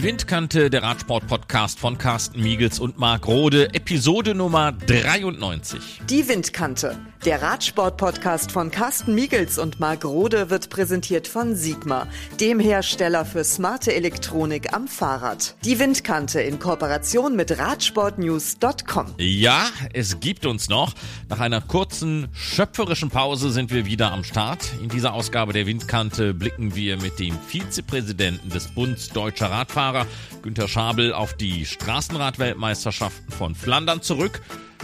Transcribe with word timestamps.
Die 0.00 0.06
Windkante, 0.06 0.70
der 0.70 0.82
Radsport-Podcast 0.82 1.78
von 1.78 1.98
Carsten 1.98 2.40
Miegels 2.40 2.80
und 2.80 2.98
Marc 2.98 3.26
Rode, 3.26 3.74
Episode 3.74 4.34
Nummer 4.34 4.72
93. 4.72 6.00
Die 6.08 6.26
Windkante, 6.26 6.96
der 7.24 7.42
Radsport-Podcast 7.42 8.50
von 8.50 8.70
Carsten 8.70 9.14
Miegels 9.14 9.58
und 9.58 9.78
Marc 9.78 10.04
Rode 10.04 10.48
wird 10.48 10.70
präsentiert 10.70 11.28
von 11.28 11.54
Sigma, 11.54 12.06
dem 12.40 12.58
Hersteller 12.58 13.26
für 13.26 13.44
smarte 13.44 13.94
Elektronik 13.94 14.72
am 14.72 14.88
Fahrrad. 14.88 15.54
Die 15.64 15.78
Windkante 15.78 16.40
in 16.40 16.58
Kooperation 16.58 17.36
mit 17.36 17.58
Radsportnews.com. 17.58 19.14
Ja, 19.18 19.66
es 19.92 20.20
gibt 20.20 20.46
uns 20.46 20.68
noch. 20.70 20.94
Nach 21.28 21.40
einer 21.40 21.60
kurzen, 21.60 22.28
schöpferischen 22.32 23.10
Pause 23.10 23.50
sind 23.50 23.70
wir 23.70 23.84
wieder 23.84 24.12
am 24.12 24.24
Start. 24.24 24.70
In 24.82 24.88
dieser 24.88 25.12
Ausgabe 25.12 25.52
der 25.52 25.66
Windkante 25.66 26.32
blicken 26.32 26.74
wir 26.74 26.96
mit 26.96 27.18
dem 27.18 27.38
Vizepräsidenten 27.38 28.48
des 28.48 28.68
Bundes 28.68 29.10
Deutscher 29.10 29.50
Radfahrer 29.50 30.06
Günter 30.42 30.68
Schabel 30.68 31.12
auf 31.12 31.34
die 31.34 31.66
Straßenradweltmeisterschaften 31.66 33.30
von 33.30 33.54
Flandern 33.54 34.00
zurück 34.00 34.40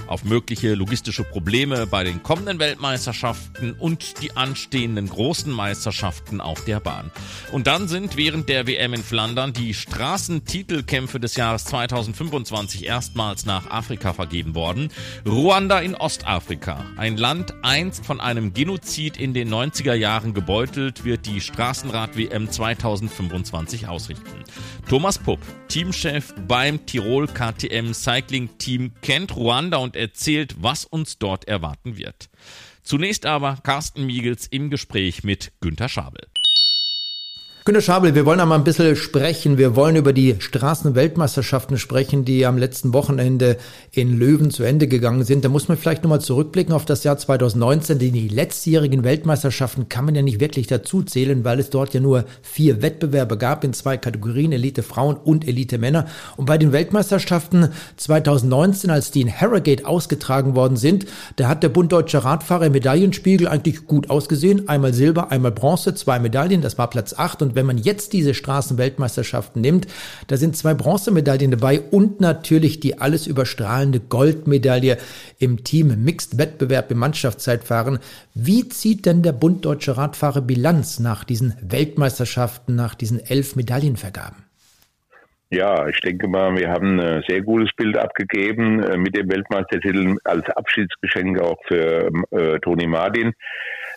auf 0.06 0.24
mögliche 0.24 0.74
logistische 0.74 1.24
Probleme 1.24 1.86
bei 1.86 2.04
den 2.04 2.22
kommenden 2.22 2.58
Weltmeisterschaften 2.58 3.72
und 3.72 4.22
die 4.22 4.36
anstehenden 4.36 5.08
großen 5.08 5.52
Meisterschaften 5.52 6.40
auf 6.40 6.64
der 6.64 6.80
Bahn. 6.80 7.10
Und 7.52 7.66
dann 7.66 7.88
sind 7.88 8.16
während 8.16 8.48
der 8.48 8.66
WM 8.66 8.94
in 8.94 9.02
Flandern 9.02 9.52
die 9.52 9.74
Straßentitelkämpfe 9.74 11.20
des 11.20 11.36
Jahres 11.36 11.64
2025 11.66 12.86
erstmals 12.86 13.46
nach 13.46 13.70
Afrika 13.70 14.12
vergeben 14.12 14.54
worden. 14.54 14.90
Ruanda 15.26 15.78
in 15.80 15.94
Ostafrika, 15.94 16.84
ein 16.96 17.16
Land 17.16 17.54
einst 17.62 18.04
von 18.04 18.20
einem 18.20 18.52
Genozid 18.52 19.16
in 19.16 19.34
den 19.34 19.52
90er 19.52 19.94
Jahren 19.94 20.34
gebeutelt, 20.34 21.04
wird 21.04 21.26
die 21.26 21.40
Straßenrad-WM 21.40 22.50
2025 22.50 23.88
ausrichten. 23.88 24.44
Thomas 24.88 25.18
Pupp, 25.18 25.40
Teamchef 25.68 26.34
beim 26.46 26.84
Tirol 26.86 27.26
KTM 27.26 27.92
Cycling 27.92 28.50
Team, 28.58 28.92
kennt 29.02 29.34
Ruanda 29.36 29.78
und 29.78 29.85
erzählt, 29.94 30.56
was 30.58 30.84
uns 30.84 31.18
dort 31.18 31.46
erwarten 31.46 31.96
wird. 31.96 32.28
Zunächst 32.82 33.26
aber 33.26 33.58
Carsten 33.62 34.06
Miegels 34.06 34.46
im 34.46 34.70
Gespräch 34.70 35.22
mit 35.22 35.52
Günter 35.60 35.88
Schabel. 35.88 36.26
Günter 37.66 37.80
Schabel, 37.80 38.14
wir 38.14 38.24
wollen 38.24 38.38
einmal 38.38 38.58
ein 38.58 38.62
bisschen 38.62 38.94
sprechen. 38.94 39.58
Wir 39.58 39.74
wollen 39.74 39.96
über 39.96 40.12
die 40.12 40.36
Straßenweltmeisterschaften 40.38 41.78
sprechen, 41.78 42.24
die 42.24 42.46
am 42.46 42.58
letzten 42.58 42.92
Wochenende 42.92 43.56
in 43.90 44.16
Löwen 44.16 44.52
zu 44.52 44.62
Ende 44.62 44.86
gegangen 44.86 45.24
sind. 45.24 45.44
Da 45.44 45.48
muss 45.48 45.66
man 45.66 45.76
vielleicht 45.76 46.04
nochmal 46.04 46.20
zurückblicken 46.20 46.72
auf 46.72 46.84
das 46.84 47.02
Jahr 47.02 47.18
2019. 47.18 47.98
Denn 47.98 48.12
die 48.12 48.28
letztjährigen 48.28 49.02
Weltmeisterschaften 49.02 49.88
kann 49.88 50.04
man 50.04 50.14
ja 50.14 50.22
nicht 50.22 50.38
wirklich 50.38 50.68
dazu 50.68 51.02
zählen, 51.02 51.42
weil 51.42 51.58
es 51.58 51.68
dort 51.68 51.92
ja 51.92 51.98
nur 51.98 52.26
vier 52.40 52.82
Wettbewerbe 52.82 53.36
gab 53.36 53.64
in 53.64 53.72
zwei 53.72 53.96
Kategorien, 53.96 54.52
Elite 54.52 54.84
Frauen 54.84 55.16
und 55.16 55.48
Elite 55.48 55.78
Männer. 55.78 56.06
Und 56.36 56.44
bei 56.44 56.58
den 56.58 56.70
Weltmeisterschaften 56.70 57.70
2019, 57.96 58.90
als 58.90 59.10
die 59.10 59.22
in 59.22 59.32
Harrogate 59.40 59.86
ausgetragen 59.86 60.54
worden 60.54 60.76
sind, 60.76 61.06
da 61.34 61.48
hat 61.48 61.64
der 61.64 61.70
Bund 61.70 61.90
Deutscher 61.90 62.20
Radfahrer 62.20 62.66
im 62.66 62.74
Medaillenspiegel 62.74 63.48
eigentlich 63.48 63.86
gut 63.86 64.08
ausgesehen. 64.08 64.68
Einmal 64.68 64.94
Silber, 64.94 65.32
einmal 65.32 65.50
Bronze, 65.50 65.96
zwei 65.96 66.20
Medaillen, 66.20 66.62
das 66.62 66.78
war 66.78 66.88
Platz 66.88 67.12
acht 67.12 67.42
und 67.42 67.55
wenn 67.56 67.66
man 67.66 67.78
jetzt 67.78 68.12
diese 68.12 68.34
Straßenweltmeisterschaften 68.34 69.60
nimmt, 69.60 69.86
da 70.28 70.36
sind 70.36 70.56
zwei 70.56 70.74
Bronzemedaillen 70.74 71.50
dabei 71.50 71.80
und 71.80 72.20
natürlich 72.20 72.80
die 72.80 72.98
alles 72.98 73.26
überstrahlende 73.26 74.00
Goldmedaille 74.00 74.98
im 75.38 75.64
Team 75.64 76.04
Mixed 76.04 76.38
Wettbewerb 76.38 76.90
im 76.90 76.98
Mannschaftszeitfahren. 76.98 77.98
Wie 78.34 78.68
zieht 78.68 79.06
denn 79.06 79.22
der 79.22 79.32
Bund 79.32 79.64
Deutscher 79.64 79.96
Radfahrer 79.96 80.42
Bilanz 80.42 81.00
nach 81.00 81.24
diesen 81.24 81.54
Weltmeisterschaften, 81.60 82.76
nach 82.76 82.94
diesen 82.94 83.18
elf 83.18 83.56
Medaillenvergaben? 83.56 84.46
Ja, 85.50 85.86
ich 85.86 86.00
denke 86.00 86.26
mal, 86.26 86.56
wir 86.56 86.68
haben 86.68 86.98
ein 86.98 87.22
sehr 87.28 87.40
gutes 87.40 87.70
Bild 87.76 87.96
abgegeben 87.96 88.82
äh, 88.82 88.96
mit 88.96 89.16
dem 89.16 89.30
Weltmeistertitel 89.30 90.16
als 90.24 90.44
Abschiedsgeschenk 90.50 91.40
auch 91.40 91.58
für 91.68 92.10
äh, 92.32 92.58
Toni 92.58 92.88
Martin. 92.88 93.32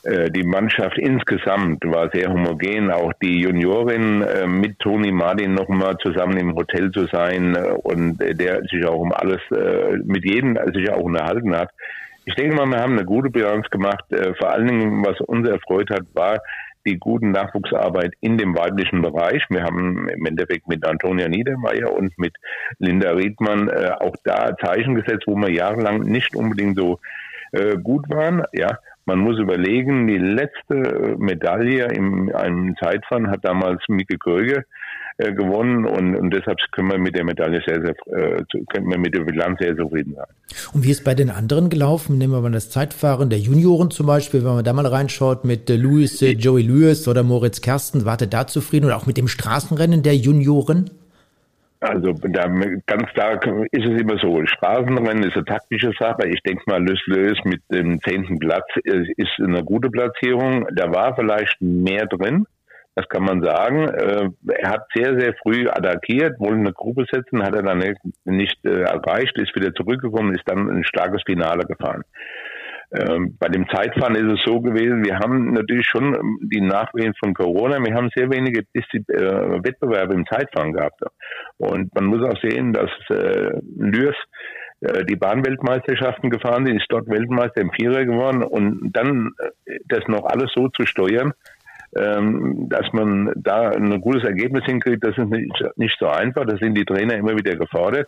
Äh, 0.04 0.32
die 0.32 0.44
Mannschaft 0.44 0.98
insgesamt 0.98 1.84
war 1.86 2.10
sehr 2.12 2.30
homogen. 2.30 2.92
Auch 2.92 3.12
die 3.22 3.42
Juniorin 3.42 4.22
äh, 4.22 4.48
mit 4.48 4.80
Toni 4.80 5.12
Martin 5.12 5.54
nochmal 5.54 5.98
zusammen 5.98 6.38
im 6.38 6.56
Hotel 6.56 6.92
zu 6.92 7.06
sein 7.08 7.56
äh, 7.56 7.72
und 7.84 8.18
der 8.20 8.62
sich 8.64 8.86
auch 8.86 9.00
um 9.00 9.12
alles 9.12 9.42
mit 10.04 10.26
jedem 10.26 10.58
sich 10.74 10.90
auch 10.92 11.02
unterhalten 11.02 11.56
hat. 11.56 11.70
Ich 12.26 12.36
denke 12.36 12.56
mal, 12.56 12.68
wir 12.68 12.80
haben 12.80 12.94
eine 12.94 13.06
gute 13.06 13.30
Bilanz 13.30 13.70
gemacht. 13.70 14.04
Vor 14.38 14.52
allen 14.52 14.68
Dingen, 14.68 15.04
was 15.04 15.20
uns 15.22 15.48
erfreut 15.48 15.90
hat, 15.90 16.04
war 16.14 16.40
die 16.86 16.98
guten 16.98 17.32
Nachwuchsarbeit 17.32 18.14
in 18.22 18.38
dem 18.38 18.56
weiblichen 18.56 19.02
Bereich. 19.02 19.44
Wir 19.50 19.64
haben 19.64 20.08
im 20.08 20.26
Endeffekt 20.26 20.68
mit 20.68 20.86
Antonia 20.86 21.28
Niedermeyer 21.28 21.92
und 21.92 22.16
mit 22.20 22.36
Linda 22.78 23.12
Riedmann 23.12 23.70
auch 23.72 24.16
da 24.24 24.56
Zeichen 24.58 24.94
gesetzt, 24.96 25.24
wo 25.26 25.36
wir 25.36 25.50
jahrelang 25.50 26.02
nicht 26.02 26.36
unbedingt 26.36 26.78
so 26.78 27.00
gut 27.82 28.08
waren. 28.10 28.44
Ja, 28.54 28.78
man 29.10 29.20
muss 29.20 29.40
überlegen, 29.40 30.06
die 30.06 30.20
letzte 30.20 31.16
Medaille 31.18 31.88
in 31.88 32.32
einem 32.32 32.76
Zeitfahren 32.80 33.32
hat 33.32 33.44
damals 33.44 33.82
Mieke 33.88 34.20
Kröge 34.20 34.66
äh, 35.18 35.34
gewonnen 35.34 35.86
und, 35.86 36.16
und 36.16 36.32
deshalb 36.32 36.60
können 36.72 36.92
wir 36.92 37.00
mit 37.00 37.16
der 37.16 37.24
Medaille 37.24 37.60
sehr, 37.66 37.82
sehr, 37.82 37.96
äh, 38.16 38.44
können 38.72 38.88
wir 38.88 39.00
mit 39.00 39.16
der 39.16 39.22
Bilanz 39.22 39.58
sehr 39.60 39.76
zufrieden 39.76 40.14
sein. 40.16 40.28
Und 40.74 40.84
wie 40.84 40.92
ist 40.92 41.04
bei 41.04 41.16
den 41.16 41.32
anderen 41.32 41.72
gelaufen? 41.72 42.20
Nehmen 42.20 42.34
wir 42.34 42.42
mal 42.42 42.52
das 42.52 42.70
Zeitfahren 42.70 43.32
der 43.32 43.40
Junioren 43.40 43.90
zum 43.90 44.06
Beispiel, 44.06 44.46
wenn 44.46 44.54
man 44.54 44.64
da 44.64 44.74
mal 44.74 44.86
reinschaut 44.86 45.44
mit 45.44 45.72
äh, 45.72 45.76
Louis, 45.76 46.22
äh, 46.22 46.34
Joey 46.34 46.62
Lewis 46.62 47.08
oder 47.08 47.24
Moritz 47.24 47.62
Kersten, 47.62 48.06
wart 48.06 48.22
ihr 48.22 48.28
da 48.28 48.46
zufrieden 48.46 48.86
oder 48.86 48.96
auch 48.96 49.08
mit 49.08 49.18
dem 49.18 49.28
Straßenrennen 49.28 50.04
der 50.04 50.16
Junioren? 50.16 50.92
Also 51.82 52.12
da, 52.12 52.48
ganz 52.88 53.10
klar 53.14 53.40
ist 53.72 53.88
es 53.88 54.02
immer 54.02 54.18
so. 54.20 54.46
Straßenrennen 54.46 55.24
ist 55.24 55.36
eine 55.36 55.46
taktische 55.46 55.92
Sache. 55.98 56.28
Ich 56.28 56.42
denke 56.42 56.64
mal, 56.68 56.84
Lös 56.84 57.40
mit 57.46 57.62
dem 57.72 58.02
zehnten 58.02 58.38
Platz 58.38 58.66
ist 58.84 59.40
eine 59.40 59.64
gute 59.64 59.90
Platzierung. 59.90 60.68
Da 60.74 60.92
war 60.92 61.16
vielleicht 61.16 61.56
mehr 61.62 62.06
drin. 62.08 62.46
Das 62.96 63.08
kann 63.08 63.24
man 63.24 63.42
sagen. 63.42 63.88
Äh, 63.88 64.30
er 64.48 64.70
hat 64.72 64.88
sehr, 64.94 65.18
sehr 65.18 65.34
früh 65.42 65.70
attackiert, 65.70 66.38
wollte 66.38 66.56
eine 66.56 66.74
Gruppe 66.74 67.06
setzen, 67.10 67.44
hat 67.44 67.56
er 67.56 67.64
dann 67.64 67.82
nicht 68.26 68.58
äh, 68.66 68.82
erreicht, 68.82 69.38
ist 69.38 69.56
wieder 69.56 69.74
zurückgekommen, 69.74 70.36
ist 70.36 70.44
dann 70.48 70.70
ein 70.70 70.84
starkes 70.84 71.22
Finale 71.26 71.64
gefahren. 71.64 72.04
Ähm, 72.92 73.38
bei 73.40 73.50
dem 73.50 73.68
Zeitfahren 73.70 74.16
ist 74.16 74.40
es 74.40 74.44
so 74.44 74.62
gewesen, 74.62 75.06
wir 75.06 75.20
haben 75.20 75.54
natürlich 75.54 75.86
schon 75.86 76.16
ähm, 76.16 76.40
die 76.52 76.62
Nachwehen 76.62 77.14
von 77.20 77.36
Corona, 77.36 77.78
wir 77.84 77.94
haben 77.94 78.10
sehr 78.16 78.32
wenige 78.32 78.64
Diszi 78.76 79.04
äh, 79.10 79.64
Wettbewerbe 79.64 80.16
im 80.16 80.26
Zeitfahren 80.26 80.74
gehabt. 80.74 81.00
Und 81.58 81.94
man 81.94 82.06
muss 82.06 82.24
auch 82.24 82.42
sehen, 82.42 82.74
dass 82.74 82.90
äh, 83.10 83.60
Lürs 83.78 84.16
äh, 84.82 85.06
die 85.06 85.18
Bahnweltmeisterschaften 85.18 86.32
gefahren 86.32 86.66
sind, 86.66 86.78
ist 86.78 86.88
dort 86.90 87.08
Weltmeister 87.10 87.62
im 87.62 87.72
Vierer 87.72 88.06
geworden 88.06 88.42
und 88.42 88.92
dann 88.94 89.34
äh, 89.66 89.78
das 89.88 90.08
noch 90.08 90.26
alles 90.26 90.52
so 90.56 90.70
zu 90.70 90.88
steuern, 90.88 91.34
dass 91.92 92.94
man 92.94 93.32
da 93.36 93.70
ein 93.70 94.00
gutes 94.02 94.24
Ergebnis 94.24 94.64
hinkriegt, 94.66 95.04
das 95.04 95.18
ist 95.18 95.30
nicht, 95.30 95.52
nicht 95.76 95.98
so 96.00 96.08
einfach. 96.08 96.46
Das 96.46 96.60
sind 96.60 96.76
die 96.76 96.86
Trainer 96.86 97.16
immer 97.16 97.36
wieder 97.36 97.56
gefordert. 97.56 98.08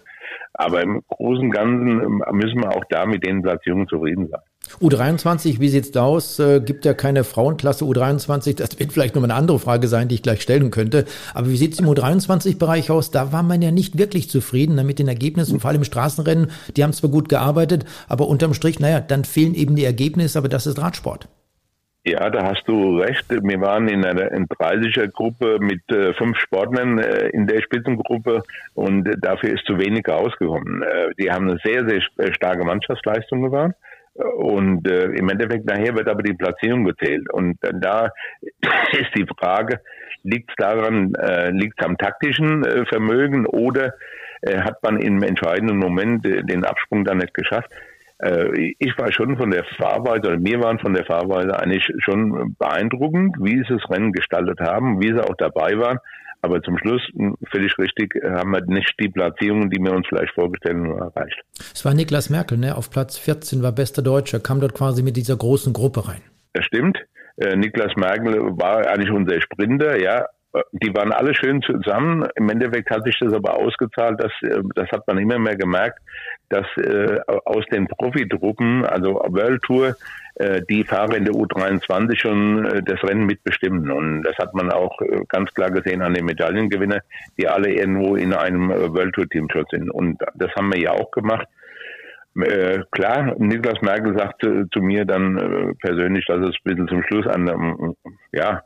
Aber 0.53 0.81
im 0.81 1.01
Großen 1.07 1.45
und 1.45 1.51
Ganzen 1.51 1.87
ähm, 2.01 2.23
müssen 2.33 2.61
wir 2.61 2.69
auch 2.75 2.83
da 2.89 3.05
mit 3.05 3.25
den 3.25 3.41
Platzierungen 3.41 3.87
zufrieden 3.87 4.27
sein. 4.27 4.41
U23, 4.79 5.59
wie 5.59 5.69
sieht's 5.69 5.91
da 5.91 6.03
aus? 6.03 6.39
Äh, 6.39 6.61
gibt 6.61 6.85
ja 6.85 6.93
keine 6.93 7.23
Frauenklasse 7.23 7.83
U23. 7.85 8.55
Das 8.57 8.79
wird 8.79 8.93
vielleicht 8.93 9.15
noch 9.15 9.23
eine 9.23 9.33
andere 9.33 9.59
Frage 9.59 9.87
sein, 9.87 10.07
die 10.07 10.15
ich 10.15 10.23
gleich 10.23 10.41
stellen 10.41 10.69
könnte. 10.69 11.05
Aber 11.33 11.49
wie 11.49 11.57
sieht's 11.57 11.79
im 11.79 11.87
U23-Bereich 11.87 12.91
aus? 12.91 13.11
Da 13.11 13.31
war 13.31 13.43
man 13.43 13.61
ja 13.61 13.71
nicht 13.71 13.97
wirklich 13.97 14.29
zufrieden 14.29 14.85
mit 14.85 14.99
den 14.99 15.07
Ergebnissen, 15.07 15.59
vor 15.59 15.69
allem 15.69 15.81
im 15.81 15.85
Straßenrennen. 15.85 16.51
Die 16.75 16.83
haben 16.83 16.93
zwar 16.93 17.09
gut 17.09 17.29
gearbeitet, 17.29 17.85
aber 18.07 18.27
unterm 18.27 18.53
Strich, 18.53 18.79
naja, 18.79 18.99
dann 18.99 19.25
fehlen 19.25 19.55
eben 19.55 19.75
die 19.75 19.85
Ergebnisse, 19.85 20.37
aber 20.37 20.49
das 20.49 20.67
ist 20.67 20.79
Radsport. 20.79 21.27
Ja, 22.03 22.31
da 22.31 22.47
hast 22.47 22.67
du 22.67 22.97
recht. 22.97 23.29
Wir 23.29 23.61
waren 23.61 23.87
in 23.87 24.03
einer 24.03 24.31
30er 24.31 25.07
Gruppe 25.07 25.59
mit 25.59 25.81
äh, 25.91 26.15
fünf 26.15 26.35
Sportlern 26.39 26.97
äh, 26.97 27.27
in 27.29 27.45
der 27.45 27.61
Spitzengruppe 27.61 28.41
und 28.73 29.07
äh, 29.07 29.17
dafür 29.21 29.53
ist 29.53 29.65
zu 29.65 29.77
wenig 29.77 30.07
rausgekommen. 30.07 30.81
Äh, 30.81 31.13
die 31.19 31.29
haben 31.29 31.47
eine 31.47 31.59
sehr, 31.63 31.87
sehr 31.87 32.01
äh, 32.17 32.33
starke 32.33 32.65
Mannschaftsleistung 32.65 33.43
gefahren. 33.43 33.75
Und 34.15 34.87
äh, 34.89 35.11
im 35.11 35.29
Endeffekt 35.29 35.65
nachher 35.65 35.95
wird 35.95 36.09
aber 36.09 36.23
die 36.23 36.33
Platzierung 36.33 36.85
gezählt. 36.85 37.31
Und 37.31 37.59
da 37.61 38.09
ist 38.93 39.15
die 39.15 39.27
Frage, 39.37 39.79
liegt 40.23 40.49
es 40.49 40.55
daran, 40.57 41.13
liegt 41.51 41.79
es 41.79 41.85
am 41.85 41.97
taktischen 41.97 42.63
Vermögen 42.89 43.47
oder 43.47 43.95
hat 44.45 44.83
man 44.83 44.99
im 44.99 45.23
entscheidenden 45.23 45.77
Moment 45.77 46.25
den 46.25 46.63
Absprung 46.63 47.05
dann 47.05 47.19
nicht 47.19 47.33
geschafft? 47.33 47.71
Äh, 48.21 48.75
ich 48.77 48.97
war 48.97 49.11
schon 49.11 49.37
von 49.37 49.51
der 49.51 49.63
Fahrweise, 49.77 50.29
oder 50.29 50.43
wir 50.43 50.61
waren 50.61 50.79
von 50.79 50.93
der 50.93 51.05
Fahrweise 51.05 51.59
eigentlich 51.59 51.85
schon 51.99 52.55
beeindruckend, 52.57 53.35
wie 53.39 53.57
sie 53.57 53.75
das 53.75 53.89
Rennen 53.89 54.13
gestaltet 54.13 54.59
haben, 54.59 55.01
wie 55.01 55.07
sie 55.07 55.23
auch 55.23 55.35
dabei 55.37 55.77
waren. 55.77 55.97
Aber 56.43 56.61
zum 56.63 56.77
Schluss, 56.79 57.01
hm, 57.15 57.35
völlig 57.51 57.77
richtig, 57.77 58.15
haben 58.23 58.51
wir 58.51 58.61
nicht 58.65 58.93
die 58.99 59.09
Platzierungen, 59.09 59.69
die 59.69 59.79
wir 59.79 59.93
uns 59.93 60.07
vielleicht 60.07 60.33
vorgestellt 60.33 60.75
haben, 60.75 60.97
erreicht. 60.97 61.39
Es 61.73 61.85
war 61.85 61.93
Niklas 61.93 62.29
Merkel, 62.29 62.57
ne? 62.57 62.75
Auf 62.75 62.89
Platz 62.89 63.17
14 63.17 63.61
war 63.61 63.71
bester 63.71 64.01
Deutscher, 64.01 64.39
kam 64.39 64.59
dort 64.59 64.73
quasi 64.73 65.03
mit 65.03 65.17
dieser 65.17 65.37
großen 65.37 65.71
Gruppe 65.73 66.07
rein. 66.07 66.21
Das 66.53 66.65
stimmt. 66.65 66.97
Äh, 67.37 67.55
Niklas 67.55 67.95
Merkel 67.95 68.33
war 68.57 68.87
eigentlich 68.87 69.11
unser 69.11 69.39
Sprinter, 69.41 70.01
ja. 70.01 70.25
Die 70.73 70.93
waren 70.93 71.13
alle 71.13 71.33
schön 71.33 71.61
zusammen. 71.61 72.27
Im 72.35 72.49
Endeffekt 72.49 72.89
hat 72.89 73.05
sich 73.05 73.17
das 73.19 73.33
aber 73.33 73.55
ausgezahlt, 73.55 74.21
dass, 74.21 74.31
äh, 74.41 74.61
das 74.75 74.89
hat 74.91 75.07
man 75.07 75.17
immer 75.17 75.39
mehr 75.39 75.55
gemerkt, 75.55 75.99
dass 76.49 76.65
äh, 76.77 77.19
aus 77.45 77.65
den 77.71 77.87
Profitruppen, 77.87 78.85
also 78.85 79.13
World 79.29 79.61
Tour, 79.63 79.95
äh, 80.35 80.61
die 80.69 80.83
Fahrer 80.83 81.15
in 81.15 81.25
der 81.25 81.33
U23 81.33 82.17
schon 82.17 82.65
äh, 82.65 82.83
das 82.83 83.01
Rennen 83.03 83.25
mitbestimmen. 83.25 83.89
Und 83.91 84.23
das 84.23 84.37
hat 84.37 84.53
man 84.53 84.71
auch 84.71 84.99
äh, 85.01 85.21
ganz 85.29 85.53
klar 85.53 85.71
gesehen 85.71 86.01
an 86.01 86.13
den 86.13 86.25
Medaillengewinnern, 86.25 87.01
die 87.37 87.47
alle 87.47 87.71
irgendwo 87.71 88.15
in 88.15 88.33
einem 88.33 88.71
äh, 88.71 88.93
World 88.93 89.13
Tour 89.15 89.29
Team 89.29 89.47
schon 89.51 89.65
sind. 89.71 89.89
Und 89.89 90.21
das 90.35 90.51
haben 90.55 90.73
wir 90.73 90.79
ja 90.79 90.91
auch 90.91 91.11
gemacht. 91.11 91.47
Äh, 92.35 92.79
klar, 92.91 93.35
Niklas 93.37 93.81
Merkel 93.81 94.17
sagte 94.17 94.67
zu 94.71 94.81
mir 94.81 95.05
dann 95.05 95.37
äh, 95.37 95.73
persönlich, 95.81 96.25
dass 96.25 96.39
es 96.39 96.55
ein 96.55 96.63
bisschen 96.63 96.87
zum 96.87 97.03
Schluss 97.03 97.27
an, 97.27 97.47
ähm, 97.47 97.95
ja, 98.31 98.61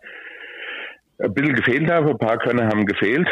ein 1.19 1.33
bisschen 1.33 1.55
gefehlt 1.55 1.89
habe. 1.89 2.11
Ein 2.11 2.17
paar 2.17 2.37
Körner 2.37 2.67
haben 2.67 2.85
gefehlt. 2.85 3.27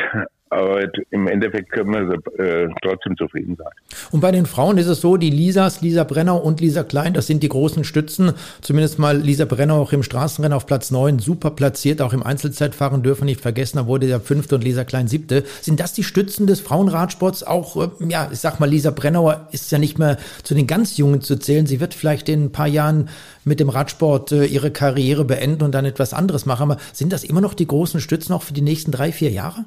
Aber 0.53 0.81
im 1.09 1.27
Endeffekt 1.27 1.71
können 1.71 1.91
wir 1.91 2.45
äh, 2.45 2.69
trotzdem 2.83 3.17
zufrieden 3.17 3.55
sein. 3.57 3.71
Und 4.11 4.19
bei 4.19 4.31
den 4.31 4.45
Frauen 4.45 4.77
ist 4.77 4.87
es 4.87 5.01
so, 5.01 5.17
die 5.17 5.31
Lisas, 5.31 5.81
Lisa 5.81 6.03
Brenner 6.03 6.43
und 6.43 6.61
Lisa 6.61 6.83
Klein, 6.83 7.13
das 7.13 7.25
sind 7.25 7.41
die 7.41 7.49
großen 7.49 7.83
Stützen. 7.83 8.33
Zumindest 8.61 8.99
mal 8.99 9.17
Lisa 9.17 9.45
Brenner 9.45 9.73
auch 9.75 9.93
im 9.93 10.03
Straßenrennen 10.03 10.55
auf 10.55 10.67
Platz 10.67 10.91
9, 10.91 11.17
super 11.17 11.51
platziert. 11.51 12.01
Auch 12.01 12.13
im 12.13 12.21
Einzelzeitfahren 12.21 13.01
dürfen 13.01 13.21
wir 13.21 13.25
nicht 13.25 13.41
vergessen, 13.41 13.77
da 13.77 13.87
wurde 13.87 14.07
der 14.07 14.19
fünfte 14.19 14.55
und 14.55 14.63
Lisa 14.63 14.83
Klein 14.83 15.07
siebte. 15.07 15.43
Sind 15.61 15.79
das 15.79 15.93
die 15.93 16.03
Stützen 16.03 16.45
des 16.45 16.59
Frauenradsports? 16.61 17.43
Auch, 17.43 17.75
äh, 17.77 17.89
ja, 18.07 18.29
ich 18.31 18.39
sag 18.39 18.59
mal, 18.59 18.69
Lisa 18.69 18.91
Brennauer 18.91 19.47
ist 19.51 19.71
ja 19.71 19.79
nicht 19.79 19.97
mehr 19.97 20.17
zu 20.43 20.53
den 20.53 20.67
ganz 20.67 20.97
Jungen 20.97 21.21
zu 21.21 21.37
zählen. 21.37 21.65
Sie 21.65 21.79
wird 21.79 21.95
vielleicht 21.95 22.29
in 22.29 22.45
ein 22.45 22.51
paar 22.51 22.67
Jahren 22.67 23.09
mit 23.43 23.59
dem 23.59 23.69
Radsport 23.69 24.31
äh, 24.31 24.45
ihre 24.45 24.69
Karriere 24.69 25.25
beenden 25.25 25.63
und 25.63 25.71
dann 25.71 25.85
etwas 25.85 26.13
anderes 26.13 26.45
machen. 26.45 26.71
Aber 26.71 26.77
sind 26.91 27.11
das 27.11 27.23
immer 27.23 27.41
noch 27.41 27.55
die 27.55 27.67
großen 27.67 27.99
Stützen 27.99 28.33
auch 28.33 28.43
für 28.43 28.53
die 28.53 28.61
nächsten 28.61 28.91
drei, 28.91 29.11
vier 29.11 29.31
Jahre? 29.31 29.65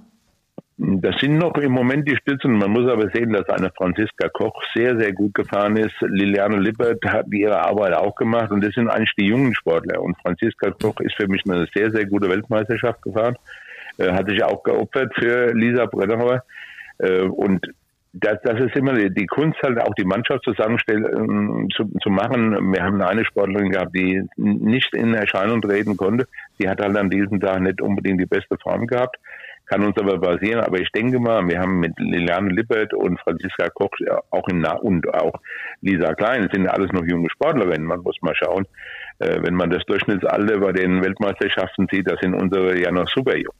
Das 0.79 1.17
sind 1.21 1.39
noch 1.39 1.55
im 1.57 1.73
Moment 1.73 2.07
die 2.07 2.17
Stützen. 2.17 2.59
Man 2.59 2.71
muss 2.71 2.91
aber 2.91 3.09
sehen, 3.11 3.33
dass 3.33 3.49
eine 3.49 3.71
Franziska 3.71 4.29
Koch 4.29 4.63
sehr, 4.75 4.99
sehr 4.99 5.13
gut 5.15 5.33
gefahren 5.33 5.75
ist. 5.79 5.95
Liliane 6.03 6.59
Lippert 6.59 7.03
hat 7.07 7.27
ihre 7.33 7.65
Arbeit 7.65 7.95
auch 7.95 8.15
gemacht 8.15 8.51
und 8.51 8.63
das 8.63 8.75
sind 8.75 8.91
eigentlich 8.91 9.15
die 9.19 9.29
jungen 9.29 9.55
Sportler. 9.55 10.03
Und 10.03 10.19
Franziska 10.21 10.71
Koch 10.73 11.01
ist 11.01 11.15
für 11.15 11.29
mich 11.29 11.43
eine 11.49 11.67
sehr, 11.75 11.91
sehr 11.93 12.05
gute 12.05 12.29
Weltmeisterschaft 12.29 13.01
gefahren. 13.01 13.37
Äh, 13.97 14.13
hat 14.13 14.29
sich 14.29 14.45
auch 14.45 14.63
geopfert 14.63 15.15
für 15.15 15.55
Lisa 15.55 15.87
Brennauer. 15.87 16.45
Äh, 16.99 17.23
und 17.23 17.67
das, 18.13 18.37
das 18.43 18.61
ist 18.61 18.77
immer 18.77 18.93
die, 18.93 19.27
Kunst, 19.27 19.59
halt 19.63 19.81
auch 19.81 19.95
die 19.95 20.05
Mannschaft 20.05 20.45
zusammenstellen 20.45 21.69
zu, 21.75 21.91
zu 22.03 22.11
machen. 22.11 22.73
Wir 22.73 22.83
haben 22.83 23.01
eine 23.01 23.25
Sportlerin 23.25 23.71
gehabt, 23.71 23.95
die 23.95 24.23
nicht 24.37 24.95
in 24.95 25.15
Erscheinung 25.15 25.63
treten 25.63 25.97
konnte. 25.97 26.27
Die 26.59 26.69
hat 26.69 26.81
halt 26.81 26.97
an 26.97 27.09
diesem 27.09 27.41
Tag 27.41 27.61
nicht 27.61 27.81
unbedingt 27.81 28.21
die 28.21 28.27
beste 28.27 28.59
Form 28.59 28.87
gehabt 28.87 29.17
kann 29.67 29.85
uns 29.85 29.97
aber 29.99 30.19
basieren. 30.19 30.61
Aber 30.61 30.79
ich 30.79 30.91
denke 30.93 31.19
mal, 31.19 31.47
wir 31.49 31.59
haben 31.61 31.81
mit 31.81 31.93
Liliane 31.99 32.51
Lippert 32.51 32.95
und 32.95 33.21
Franziska 33.21 33.69
Koch 33.71 33.91
auch 34.31 34.49
in 34.49 34.61
nah 34.61 34.77
und 34.77 35.13
auch 35.15 35.35
Lisa 35.81 36.15
Klein, 36.15 36.43
das 36.43 36.53
sind 36.53 36.69
alles 36.69 36.93
noch 36.93 37.05
junge 37.05 37.29
Sportlerinnen. 37.31 37.87
Man 37.87 38.01
muss 38.01 38.17
mal 38.23 38.35
schauen, 38.35 38.67
äh, 39.19 39.39
wenn 39.43 39.55
man 39.55 39.71
das 39.71 39.85
Durchschnittsalter 39.87 40.59
bei 40.59 40.73
den 40.73 41.03
Weltmeisterschaften 41.03 41.87
sieht, 41.91 42.11
das 42.11 42.21
sind 42.21 42.35
unsere 42.35 42.81
ja 42.81 42.91
noch 42.91 43.09
super 43.09 43.37
jung. 43.37 43.55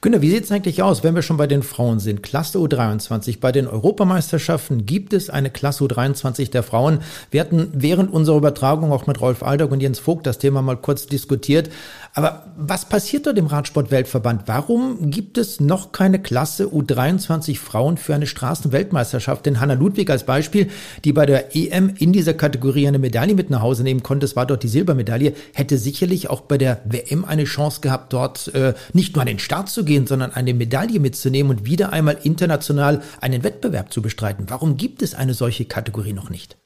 Günter, 0.00 0.20
wie 0.20 0.30
sieht 0.30 0.44
es 0.44 0.52
eigentlich 0.52 0.82
aus, 0.82 1.02
wenn 1.02 1.14
wir 1.14 1.22
schon 1.22 1.36
bei 1.36 1.46
den 1.46 1.62
Frauen 1.62 1.98
sind? 1.98 2.22
Klasse 2.22 2.58
U23. 2.58 3.40
Bei 3.40 3.52
den 3.52 3.66
Europameisterschaften 3.66 4.84
gibt 4.86 5.12
es 5.12 5.30
eine 5.30 5.50
Klasse 5.50 5.84
U23 5.84 6.50
der 6.50 6.62
Frauen. 6.62 6.98
Wir 7.30 7.40
hatten 7.40 7.70
während 7.72 8.12
unserer 8.12 8.36
Übertragung 8.36 8.92
auch 8.92 9.06
mit 9.06 9.20
Rolf 9.20 9.42
Aldag 9.42 9.70
und 9.70 9.80
Jens 9.80 9.98
Vogt 9.98 10.26
das 10.26 10.38
Thema 10.38 10.62
mal 10.62 10.76
kurz 10.76 11.06
diskutiert. 11.06 11.70
Aber 12.16 12.44
was 12.56 12.84
passiert 12.88 13.26
dort 13.26 13.38
im 13.38 13.48
Radsport-Weltverband? 13.48 14.42
Warum 14.46 15.10
gibt 15.10 15.36
es 15.36 15.58
noch 15.58 15.90
keine 15.90 16.20
Klasse 16.20 16.66
U23 16.66 17.58
Frauen 17.58 17.96
für 17.96 18.14
eine 18.14 18.28
Straßenweltmeisterschaft? 18.28 19.44
Denn 19.44 19.58
Hanna 19.58 19.74
Ludwig 19.74 20.08
als 20.10 20.22
Beispiel, 20.24 20.68
die 21.04 21.12
bei 21.12 21.26
der 21.26 21.56
EM 21.56 21.92
in 21.98 22.12
dieser 22.12 22.34
Kategorie 22.34 22.86
eine 22.86 23.00
Medaille 23.00 23.34
mit 23.34 23.50
nach 23.50 23.62
Hause 23.62 23.82
nehmen 23.82 24.04
konnte, 24.04 24.26
es 24.26 24.36
war 24.36 24.46
dort 24.46 24.62
die 24.62 24.68
Silbermedaille, 24.68 25.34
hätte 25.54 25.76
sicherlich 25.76 26.30
auch 26.30 26.42
bei 26.42 26.56
der 26.56 26.82
WM 26.84 27.24
eine 27.24 27.44
Chance 27.44 27.80
gehabt, 27.80 28.12
dort 28.12 28.54
äh, 28.54 28.74
nicht 28.92 29.16
nur 29.16 29.22
an 29.22 29.26
den 29.26 29.40
Start 29.40 29.68
zu 29.68 29.84
gehen, 29.84 30.06
sondern 30.06 30.30
eine 30.30 30.54
Medaille 30.54 31.00
mitzunehmen 31.00 31.50
und 31.50 31.66
wieder 31.66 31.92
einmal 31.92 32.18
international 32.22 33.02
einen 33.20 33.42
Wettbewerb 33.42 33.92
zu 33.92 34.02
bestreiten. 34.02 34.46
Warum 34.48 34.76
gibt 34.76 35.02
es 35.02 35.16
eine 35.16 35.34
solche 35.34 35.64
Kategorie 35.64 36.12
noch 36.12 36.30
nicht? 36.30 36.56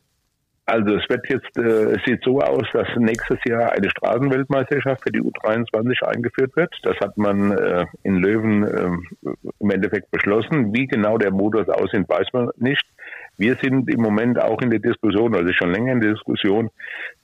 Also 0.69 0.97
es 0.97 1.09
wird 1.09 1.27
jetzt, 1.31 1.57
äh, 1.57 1.95
es 1.97 2.05
sieht 2.05 2.23
so 2.23 2.41
aus, 2.41 2.67
dass 2.75 2.87
nächstes 2.99 3.39
Jahr 3.47 3.73
eine 3.73 3.89
Straßenweltmeisterschaft 3.89 5.03
für 5.03 5.11
die 5.11 5.23
U23 5.23 6.05
eingeführt 6.07 6.55
wird. 6.57 6.71
Das 6.83 6.95
hat 7.01 7.17
man 7.17 7.53
äh, 7.53 7.87
in 8.03 8.17
Löwen 8.17 8.65
äh, 8.65 9.31
im 9.61 9.71
Endeffekt 9.71 10.11
beschlossen. 10.11 10.75
Wie 10.75 10.87
genau 10.87 11.17
der 11.17 11.31
Modus 11.31 11.71
aussieht, 11.71 12.07
weiß 12.07 12.27
man 12.35 12.51
nicht. 12.59 12.85
Wir 13.39 13.55
sind 13.55 13.89
im 13.89 14.03
Moment 14.03 14.39
auch 14.43 14.61
in 14.61 14.69
der 14.69 14.81
Diskussion, 14.81 15.35
also 15.35 15.51
schon 15.55 15.73
länger 15.73 15.93
in 15.93 16.01
der 16.03 16.13
Diskussion, 16.13 16.69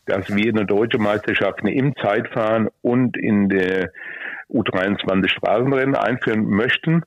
dass 0.07 0.35
wir 0.35 0.51
eine 0.51 0.65
deutsche 0.65 0.99
Meisterschaft 0.99 1.61
im 1.65 1.95
Zeitfahren 1.97 2.71
und 2.81 3.15
in 3.19 3.51
der 3.51 3.91
U23 4.51 5.29
Straßenrennen 5.29 5.97
einführen 5.97 6.47
möchten. 6.47 7.03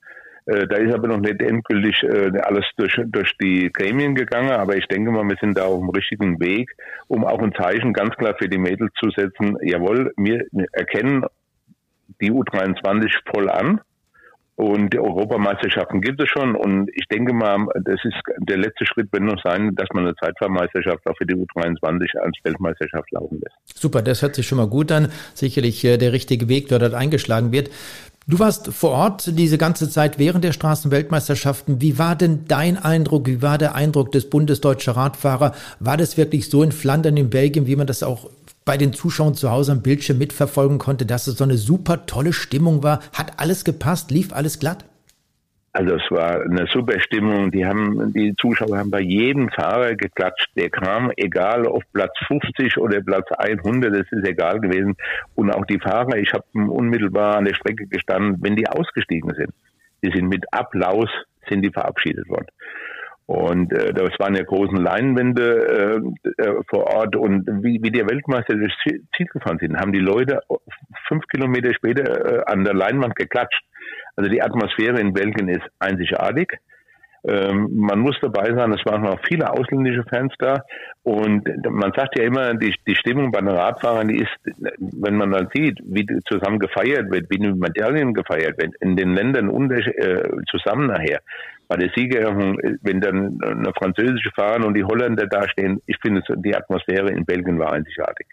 Äh, 0.47 0.65
da 0.67 0.77
ist 0.77 0.93
aber 0.93 1.09
noch 1.09 1.19
nicht 1.19 1.41
endgültig 1.41 2.01
äh, 2.03 2.31
alles 2.41 2.65
durch, 2.77 2.97
durch 3.07 3.37
die 3.37 3.69
Gremien 3.71 4.15
gegangen, 4.15 4.51
aber 4.51 4.77
ich 4.77 4.87
denke 4.87 5.11
mal, 5.11 5.27
wir 5.27 5.35
sind 5.41 5.57
da 5.57 5.65
auf 5.65 5.79
dem 5.79 5.89
richtigen 5.89 6.39
Weg, 6.39 6.71
um 7.07 7.25
auch 7.25 7.41
ein 7.41 7.53
Zeichen 7.53 7.91
ganz 7.91 8.15
klar 8.15 8.33
für 8.39 8.47
die 8.47 8.57
Mädels 8.57 8.91
zu 8.99 9.09
setzen. 9.11 9.57
Jawohl, 9.61 10.13
wir 10.15 10.45
erkennen 10.71 11.25
die 12.21 12.31
U23 12.31 13.11
voll 13.33 13.49
an. 13.49 13.81
Und 14.55 14.91
die 14.91 14.97
Europameisterschaften 14.97 16.01
gibt 16.01 16.19
es 16.19 16.29
schon. 16.29 16.55
Und 16.55 16.89
ich 16.95 17.05
denke 17.11 17.31
mal, 17.31 17.67
das 17.75 18.03
ist 18.03 18.15
der 18.39 18.57
letzte 18.57 18.87
Schritt, 18.87 19.07
wenn 19.11 19.25
noch 19.25 19.39
sein, 19.43 19.75
dass 19.75 19.87
man 19.93 20.05
eine 20.05 20.15
Zeitfahrmeisterschaft 20.15 21.05
auch 21.05 21.15
für 21.15 21.27
die 21.27 21.35
U23 21.35 22.17
als 22.17 22.35
Weltmeisterschaft 22.43 23.11
laufen 23.11 23.39
lässt. 23.39 23.79
Super, 23.79 24.01
das 24.01 24.23
hört 24.23 24.33
sich 24.33 24.47
schon 24.47 24.57
mal 24.57 24.67
gut 24.67 24.91
an. 24.91 25.09
Sicherlich 25.35 25.85
äh, 25.85 25.97
der 25.97 26.11
richtige 26.11 26.49
Weg, 26.49 26.69
der 26.69 26.79
dort 26.79 26.95
eingeschlagen 26.95 27.51
wird. 27.51 27.69
Du 28.29 28.39
warst 28.39 28.67
vor 28.73 28.89
Ort 28.91 29.37
diese 29.37 29.57
ganze 29.57 29.89
Zeit 29.89 30.19
während 30.19 30.43
der 30.43 30.51
Straßenweltmeisterschaften. 30.51 31.79
Wie 31.79 31.97
war 31.97 32.17
denn 32.17 32.43
dein 32.45 32.77
Eindruck? 32.77 33.25
Wie 33.25 33.41
war 33.41 33.57
der 33.57 33.73
Eindruck 33.73 34.11
des 34.11 34.29
Bundesdeutscher 34.29 34.97
Radfahrer? 34.97 35.53
War 35.79 35.95
das 35.95 36.17
wirklich 36.17 36.49
so 36.49 36.61
in 36.61 36.73
Flandern, 36.73 37.15
in 37.15 37.29
Belgien, 37.29 37.67
wie 37.67 37.77
man 37.77 37.87
das 37.87 38.03
auch 38.03 38.29
bei 38.65 38.75
den 38.75 38.91
Zuschauern 38.91 39.33
zu 39.33 39.49
Hause 39.49 39.71
am 39.71 39.81
Bildschirm 39.81 40.17
mitverfolgen 40.17 40.77
konnte, 40.77 41.05
dass 41.05 41.27
es 41.27 41.37
so 41.37 41.45
eine 41.45 41.57
super 41.57 42.05
tolle 42.05 42.33
Stimmung 42.33 42.83
war? 42.83 42.99
Hat 43.13 43.39
alles 43.39 43.63
gepasst? 43.63 44.11
Lief 44.11 44.33
alles 44.33 44.59
glatt? 44.59 44.83
Also 45.77 45.93
es 45.93 46.09
war 46.09 46.41
eine 46.41 46.65
super 46.73 46.99
Stimmung. 46.99 47.51
Die 47.51 47.63
haben, 47.63 48.11
die 48.11 48.33
Zuschauer 48.41 48.79
haben 48.79 48.89
bei 48.89 49.01
jedem 49.01 49.49
Fahrer 49.51 49.93
geklatscht. 49.93 50.49
Der 50.55 50.71
kam, 50.71 51.11
egal 51.17 51.67
auf 51.67 51.83
Platz 51.93 52.13
50 52.25 52.79
oder 52.79 52.99
Platz 53.01 53.27
100, 53.37 53.93
das 53.93 54.07
ist 54.09 54.27
egal 54.27 54.59
gewesen. 54.59 54.95
Und 55.35 55.51
auch 55.51 55.65
die 55.65 55.77
Fahrer, 55.77 56.17
ich 56.17 56.33
habe 56.33 56.45
unmittelbar 56.51 57.37
an 57.37 57.45
der 57.45 57.53
Strecke 57.53 57.85
gestanden, 57.85 58.37
wenn 58.41 58.55
die 58.55 58.67
ausgestiegen 58.67 59.31
sind. 59.35 59.51
Die 60.03 60.11
sind 60.11 60.29
mit 60.29 60.45
Applaus, 60.51 61.11
sind 61.47 61.61
die 61.61 61.71
verabschiedet 61.71 62.27
worden. 62.27 62.47
Und 63.27 63.71
äh, 63.71 63.93
das 63.93 64.17
waren 64.17 64.33
ja 64.33 64.41
großen 64.41 64.77
Leinwände 64.77 66.01
äh, 66.39 66.41
äh, 66.41 66.55
vor 66.71 66.87
Ort. 66.87 67.15
Und 67.15 67.45
wie, 67.61 67.83
wie 67.83 67.91
der 67.91 68.09
Weltmeister 68.09 68.55
durchs 68.55 68.77
Ziel 68.83 69.27
gefahren 69.27 69.59
sind, 69.59 69.77
haben 69.77 69.93
die 69.93 69.99
Leute 69.99 70.39
fünf 71.07 71.27
Kilometer 71.27 71.71
später 71.75 72.39
äh, 72.39 72.43
an 72.47 72.63
der 72.63 72.73
Leinwand 72.73 73.15
geklatscht. 73.15 73.61
Also 74.17 74.29
die 74.29 74.41
Atmosphäre 74.41 74.99
in 74.99 75.13
Belgien 75.13 75.47
ist 75.47 75.65
einzigartig. 75.79 76.59
Ähm, 77.23 77.69
man 77.75 77.99
muss 77.99 78.15
dabei 78.21 78.53
sein, 78.53 78.71
es 78.71 78.85
waren 78.85 79.05
auch 79.05 79.19
viele 79.27 79.49
ausländische 79.51 80.03
Fans 80.09 80.33
da. 80.39 80.63
Und 81.03 81.43
man 81.69 81.91
sagt 81.95 82.17
ja 82.17 82.25
immer, 82.25 82.53
die, 82.55 82.73
die 82.87 82.95
Stimmung 82.95 83.31
bei 83.31 83.39
den 83.39 83.49
Radfahrern, 83.49 84.07
die 84.07 84.17
ist, 84.17 84.37
wenn 84.77 85.15
man 85.15 85.31
dann 85.31 85.49
sieht, 85.53 85.79
wie 85.83 86.05
zusammen 86.25 86.59
gefeiert 86.59 87.11
wird, 87.11 87.29
wie 87.29 87.37
die 87.37 87.53
Medaillen 87.53 88.13
gefeiert 88.13 88.57
wird, 88.57 88.75
in 88.81 88.95
den 88.95 89.13
Ländern 89.13 89.49
äh, 89.71 90.23
zusammen 90.49 90.87
nachher. 90.87 91.19
Bei 91.67 91.75
der 91.75 91.91
Siegerehrung, 91.95 92.57
wenn 92.81 93.01
dann 93.01 93.39
eine 93.43 93.73
französische 93.77 94.31
Fahrer 94.33 94.65
und 94.65 94.73
die 94.73 94.85
Holländer 94.85 95.27
dastehen, 95.27 95.81
ich 95.85 95.97
finde, 96.01 96.23
die 96.37 96.55
Atmosphäre 96.55 97.09
in 97.09 97.25
Belgien 97.25 97.59
war 97.59 97.73
einzigartig. 97.73 98.27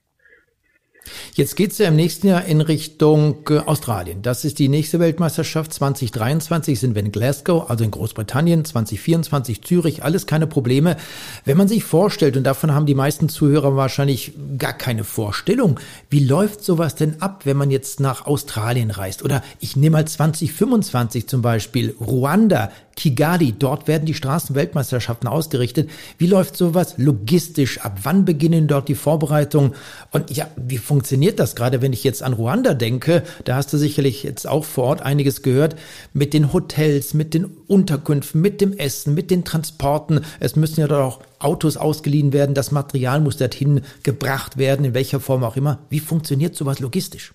Jetzt 1.35 1.57
geht 1.57 1.73
es 1.73 1.79
ja 1.79 1.89
im 1.89 1.97
nächsten 1.97 2.29
Jahr 2.29 2.45
in 2.45 2.61
Richtung 2.61 3.37
äh, 3.51 3.59
Australien. 3.59 4.23
Das 4.23 4.45
ist 4.45 4.59
die 4.59 4.69
nächste 4.69 5.01
Weltmeisterschaft. 5.01 5.73
2023 5.73 6.79
sind 6.79 6.95
wir 6.95 7.03
in 7.03 7.13
Glasgow, 7.13 7.69
also 7.69 7.85
in 7.85 7.91
Großbritannien, 7.91 8.65
2024 8.65 9.63
Zürich, 9.63 10.05
alles 10.05 10.27
keine 10.27 10.47
Probleme. 10.47 10.97
Wenn 11.45 11.57
man 11.57 11.69
sich 11.69 11.85
vorstellt, 11.85 12.37
und 12.37 12.45
davon 12.45 12.73
haben 12.73 12.87
die 12.87 12.95
meisten 12.95 13.29
Zuhörer 13.29 13.77
wahrscheinlich 13.77 14.33
gar 14.59 14.73
keine 14.73 15.05
Vorstellung, 15.05 15.81
wie 16.11 16.25
läuft 16.25 16.65
sowas 16.65 16.95
denn 16.95 17.21
ab, 17.21 17.43
wenn 17.45 17.57
man 17.57 17.71
jetzt 17.71 18.01
nach 18.01 18.27
Australien 18.27 18.91
reist? 18.91 19.23
Oder 19.23 19.43
ich 19.61 19.77
nehme 19.77 19.95
mal 19.95 20.07
2025 20.07 21.29
zum 21.29 21.43
Beispiel 21.43 21.95
Ruanda, 22.01 22.71
Kigali, 22.97 23.53
dort 23.59 23.89
werden 23.89 24.07
die 24.07 24.15
Straßenweltmeisterschaften 24.15 25.29
ausgerichtet. 25.29 25.91
Wie 26.17 26.29
läuft 26.29 26.57
sowas 26.57 26.95
logistisch 26.97 27.81
ab? 27.81 27.99
Wann 28.05 28.25
beginnen 28.25 28.69
dort 28.69 28.89
die 28.89 28.95
Vorbereitungen? 28.95 29.75
Und 30.13 30.31
ja, 30.31 30.47
wie 30.57 30.79
funktioniert 30.79 30.94
funktioniert 30.95 31.41
das 31.41 31.57
gerade, 31.57 31.83
wenn 31.83 31.93
ich 31.93 32.05
jetzt 32.05 32.23
an 32.23 32.35
Ruanda 32.35 32.73
denke? 32.73 33.25
Da 33.45 33.57
hast 33.57 33.73
du 33.73 33.79
sicherlich 33.79 34.23
jetzt 34.23 34.49
auch 34.49 34.65
vor 34.65 34.85
Ort 34.85 35.03
einiges 35.03 35.43
gehört 35.43 35.75
mit 36.13 36.33
den 36.33 36.53
Hotels, 36.53 37.15
mit 37.15 37.35
den 37.35 37.47
Unterkünften, 37.67 38.41
mit 38.41 38.61
dem 38.61 38.73
Essen, 38.73 39.13
mit 39.13 39.33
den 39.33 39.45
Transporten. 39.45 40.21
Es 40.39 40.55
müssen 40.55 40.81
ja 40.81 40.87
doch 40.87 41.01
auch 41.01 41.21
Autos 41.41 41.77
ausgeliehen 41.77 42.33
werden, 42.33 42.55
das 42.55 42.71
Material 42.71 43.21
muss 43.21 43.39
dorthin 43.39 43.81
gebracht 44.05 44.57
werden, 44.57 44.85
in 44.85 44.95
welcher 44.95 45.19
Form 45.19 45.43
auch 45.43 45.57
immer. 45.57 45.81
Wie 45.91 45.99
funktioniert 45.99 46.55
sowas 46.55 46.79
logistisch? 46.79 47.35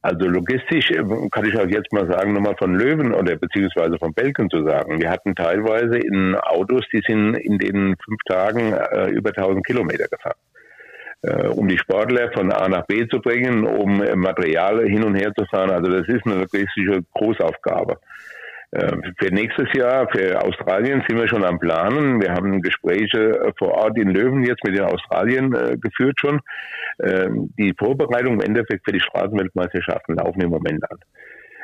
Also 0.00 0.26
logistisch 0.26 0.90
äh, 0.90 1.04
kann 1.30 1.44
ich 1.44 1.58
auch 1.58 1.66
jetzt 1.66 1.92
mal 1.92 2.06
sagen, 2.06 2.32
nochmal 2.32 2.56
von 2.58 2.74
Löwen 2.74 3.12
oder 3.12 3.36
beziehungsweise 3.36 3.98
von 3.98 4.14
Belgien 4.14 4.48
zu 4.48 4.64
sagen. 4.64 5.02
Wir 5.02 5.10
hatten 5.10 5.34
teilweise 5.34 5.98
in 5.98 6.34
Autos, 6.34 6.86
die 6.94 7.02
sind 7.06 7.34
in 7.34 7.58
den 7.58 7.94
fünf 8.02 8.22
Tagen 8.24 8.72
äh, 8.72 9.10
über 9.10 9.36
1000 9.36 9.66
Kilometer 9.66 10.08
gefahren. 10.08 10.38
Äh, 11.24 11.48
um 11.48 11.66
die 11.68 11.78
Sportler 11.78 12.30
von 12.32 12.52
A 12.52 12.68
nach 12.68 12.86
B 12.86 13.06
zu 13.08 13.18
bringen, 13.18 13.64
um 13.64 14.02
äh, 14.02 14.14
Material 14.14 14.84
hin 14.84 15.04
und 15.04 15.14
her 15.14 15.32
zu 15.34 15.46
fahren. 15.46 15.70
Also 15.70 15.90
das 15.90 16.06
ist 16.06 16.26
eine 16.26 16.40
logistische 16.40 17.02
Großaufgabe. 17.14 17.98
Äh, 18.72 18.92
für 19.18 19.32
nächstes 19.32 19.68
Jahr, 19.74 20.06
für 20.10 20.42
Australien 20.42 21.02
sind 21.08 21.18
wir 21.18 21.28
schon 21.28 21.44
am 21.44 21.58
Planen. 21.58 22.20
Wir 22.20 22.32
haben 22.32 22.60
Gespräche 22.60 23.52
vor 23.56 23.72
Ort 23.72 23.96
in 23.96 24.10
Löwen 24.10 24.44
jetzt 24.44 24.64
mit 24.64 24.76
den 24.76 24.84
Australien 24.84 25.50
geführt 25.80 26.18
schon. 26.20 26.40
Ähm, 27.02 27.54
die 27.58 27.72
Vorbereitung 27.78 28.34
im 28.34 28.40
Endeffekt 28.40 28.84
für 28.84 28.92
die 28.92 29.00
Straßenweltmeisterschaften 29.00 30.16
laufen 30.16 30.42
im 30.42 30.50
Moment 30.50 30.84
an. 30.90 30.98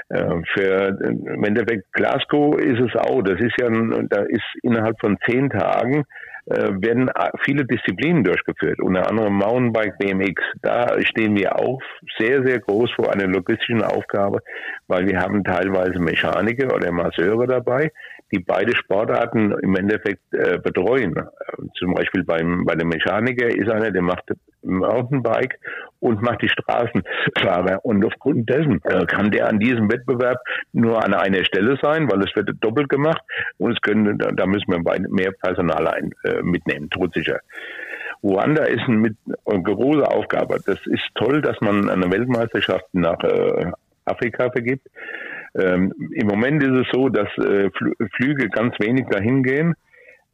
Äh, 0.09 0.43
für 0.55 0.99
im 1.02 1.45
Endeffekt 1.45 1.93
Glasgow 1.93 2.59
ist 2.59 2.81
es 2.81 2.97
auch. 2.97 3.21
Das 3.23 3.38
ist 3.38 3.61
ja, 3.61 3.69
da 4.09 4.23
ist 4.23 4.47
innerhalb 4.62 4.99
von 5.00 5.19
zehn 5.29 5.50
Tagen 5.50 6.05
werden 6.50 7.11
viele 7.45 7.64
Disziplinen 7.64 8.25
durchgeführt, 8.25 8.80
unter 8.80 9.09
anderem 9.09 9.35
Mountainbike, 9.35 9.99
BMX. 9.99 10.42
Da 10.62 11.00
stehen 11.02 11.37
wir 11.37 11.59
auch 11.59 11.80
sehr, 12.19 12.45
sehr 12.45 12.59
groß 12.59 12.90
vor 12.92 13.12
einer 13.12 13.26
logistischen 13.26 13.83
Aufgabe, 13.83 14.40
weil 14.88 15.07
wir 15.07 15.21
haben 15.21 15.45
teilweise 15.45 15.99
Mechaniker 16.00 16.75
oder 16.75 16.90
Masseure 16.90 17.47
dabei, 17.47 17.92
die 18.32 18.38
beide 18.38 18.76
Sportarten 18.76 19.52
im 19.62 19.75
Endeffekt 19.76 20.22
äh, 20.32 20.58
betreuen. 20.58 21.14
Zum 21.78 21.94
Beispiel 21.94 22.25
beim, 22.25 22.64
bei 22.64 22.75
dem 22.75 22.88
Mechaniker 22.88 23.49
ist 23.49 23.70
einer, 23.70 23.90
der 23.90 24.02
macht 24.02 24.25
Mountainbike 24.62 25.58
und 26.00 26.22
macht 26.22 26.42
die 26.42 26.49
Straßenfahrer. 26.49 27.84
Und 27.84 28.04
aufgrund 28.04 28.49
dessen 28.49 28.80
äh, 28.84 29.04
kann 29.06 29.30
der 29.30 29.49
an 29.49 29.58
diesem 29.58 29.90
Wettbewerb 29.90 30.38
nur 30.72 31.04
an 31.04 31.14
einer 31.14 31.44
Stelle 31.44 31.78
sein, 31.82 32.10
weil 32.10 32.20
es 32.22 32.34
wird 32.37 32.50
doppelt 32.60 32.88
gemacht 32.88 33.22
und 33.58 33.72
es 33.72 33.80
können, 33.80 34.18
da 34.18 34.46
müssen 34.46 34.72
wir 34.72 35.00
mehr 35.08 35.32
Personal 35.32 35.88
ein, 35.88 36.12
äh, 36.25 36.42
mitnehmen, 36.42 36.88
todsicher. 36.90 37.40
Ruanda 38.22 38.64
ist 38.64 38.82
eine, 38.87 38.96
mit, 38.96 39.16
eine 39.46 39.62
große 39.62 40.06
Aufgabe. 40.06 40.60
Das 40.64 40.78
ist 40.87 41.04
toll, 41.14 41.40
dass 41.40 41.60
man 41.60 41.88
eine 41.88 42.10
Weltmeisterschaft 42.10 42.87
nach 42.92 43.18
äh, 43.25 43.72
Afrika 44.04 44.50
vergibt. 44.50 44.87
Ähm, 45.54 45.92
Im 46.12 46.26
Moment 46.26 46.62
ist 46.62 46.87
es 46.87 46.87
so, 46.92 47.09
dass 47.09 47.28
äh, 47.38 47.71
Flüge 48.16 48.49
ganz 48.49 48.78
wenig 48.78 49.07
dahin 49.09 49.42
gehen. 49.42 49.75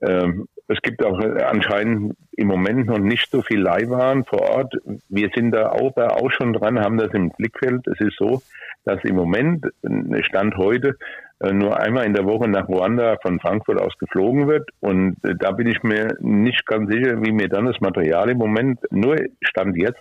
Ähm, 0.02 0.46
es 0.68 0.80
gibt 0.82 1.04
auch 1.04 1.20
äh, 1.20 1.42
anscheinend 1.42 2.16
im 2.36 2.48
Moment 2.48 2.86
noch 2.86 2.98
nicht 2.98 3.30
so 3.30 3.42
viel 3.42 3.60
Leihwaren 3.60 4.24
vor 4.24 4.42
Ort. 4.42 4.74
Wir 5.08 5.30
sind 5.34 5.52
da 5.52 5.70
auch, 5.70 5.96
auch 5.96 6.30
schon 6.30 6.52
dran, 6.52 6.80
haben 6.80 6.98
das 6.98 7.12
im 7.14 7.30
Blickfeld. 7.30 7.86
Es 7.86 8.00
ist 8.00 8.16
so, 8.18 8.42
dass 8.84 9.02
im 9.04 9.16
Moment, 9.16 9.66
äh, 9.82 10.22
Stand 10.22 10.56
heute, 10.56 10.88
äh, 10.88 10.94
nur 11.40 11.78
einmal 11.78 12.06
in 12.06 12.14
der 12.14 12.24
Woche 12.24 12.48
nach 12.48 12.68
Ruanda 12.68 13.16
von 13.20 13.38
Frankfurt 13.40 13.80
aus 13.80 13.96
geflogen 13.98 14.48
wird. 14.48 14.68
Und 14.80 15.16
äh, 15.22 15.34
da 15.38 15.52
bin 15.52 15.66
ich 15.66 15.82
mir 15.82 16.16
nicht 16.20 16.66
ganz 16.66 16.90
sicher, 16.90 17.22
wie 17.22 17.32
mir 17.32 17.48
dann 17.48 17.66
das 17.66 17.80
Material 17.80 18.30
im 18.30 18.38
Moment, 18.38 18.80
nur 18.90 19.16
Stand 19.42 19.76
jetzt, 19.76 20.00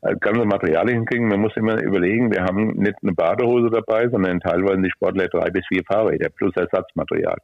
das 0.00 0.18
ganze 0.20 0.44
Material 0.44 0.88
hinkriegen. 0.88 1.28
Man 1.28 1.40
muss 1.40 1.56
immer 1.56 1.80
überlegen, 1.80 2.32
wir 2.32 2.42
haben 2.42 2.72
nicht 2.72 2.96
eine 3.02 3.12
Badehose 3.12 3.70
dabei, 3.70 4.08
sondern 4.08 4.40
teilweise 4.40 4.82
die 4.82 4.90
Sportler 4.90 5.28
drei 5.28 5.50
bis 5.50 5.66
vier 5.68 5.82
Fahrräder 5.84 6.30
plus 6.30 6.54
Ersatzmaterial. 6.56 7.38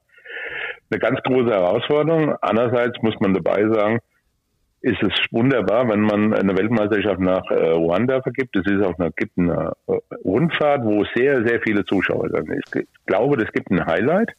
Eine 0.90 1.00
ganz 1.00 1.21
große 1.23 1.50
Herausforderung. 1.50 2.35
Andererseits 2.40 3.00
muss 3.02 3.14
man 3.21 3.35
dabei 3.35 3.68
sagen, 3.68 4.00
ist 4.81 5.03
es 5.03 5.13
wunderbar, 5.33 5.89
wenn 5.89 6.03
man 6.03 6.35
eine 6.35 6.57
Weltmeisterschaft 6.57 7.21
nach 7.21 7.51
äh, 7.51 7.71
Ruanda 7.71 8.23
vergibt. 8.23 8.55
Es 8.57 8.67
ist 8.67 8.85
auch 8.85 8.97
eine, 8.99 9.11
gibt 9.13 9.37
eine 9.37 9.73
äh, 9.89 9.99
Rundfahrt, 10.25 10.85
wo 10.85 11.05
sehr, 11.15 11.45
sehr 11.45 11.61
viele 11.61 11.85
Zuschauer 11.85 12.29
sind. 12.31 12.51
Ich 12.75 12.87
glaube, 13.07 13.37
das 13.37 13.51
gibt 13.53 13.71
ein 13.71 13.85
Highlight, 13.85 14.31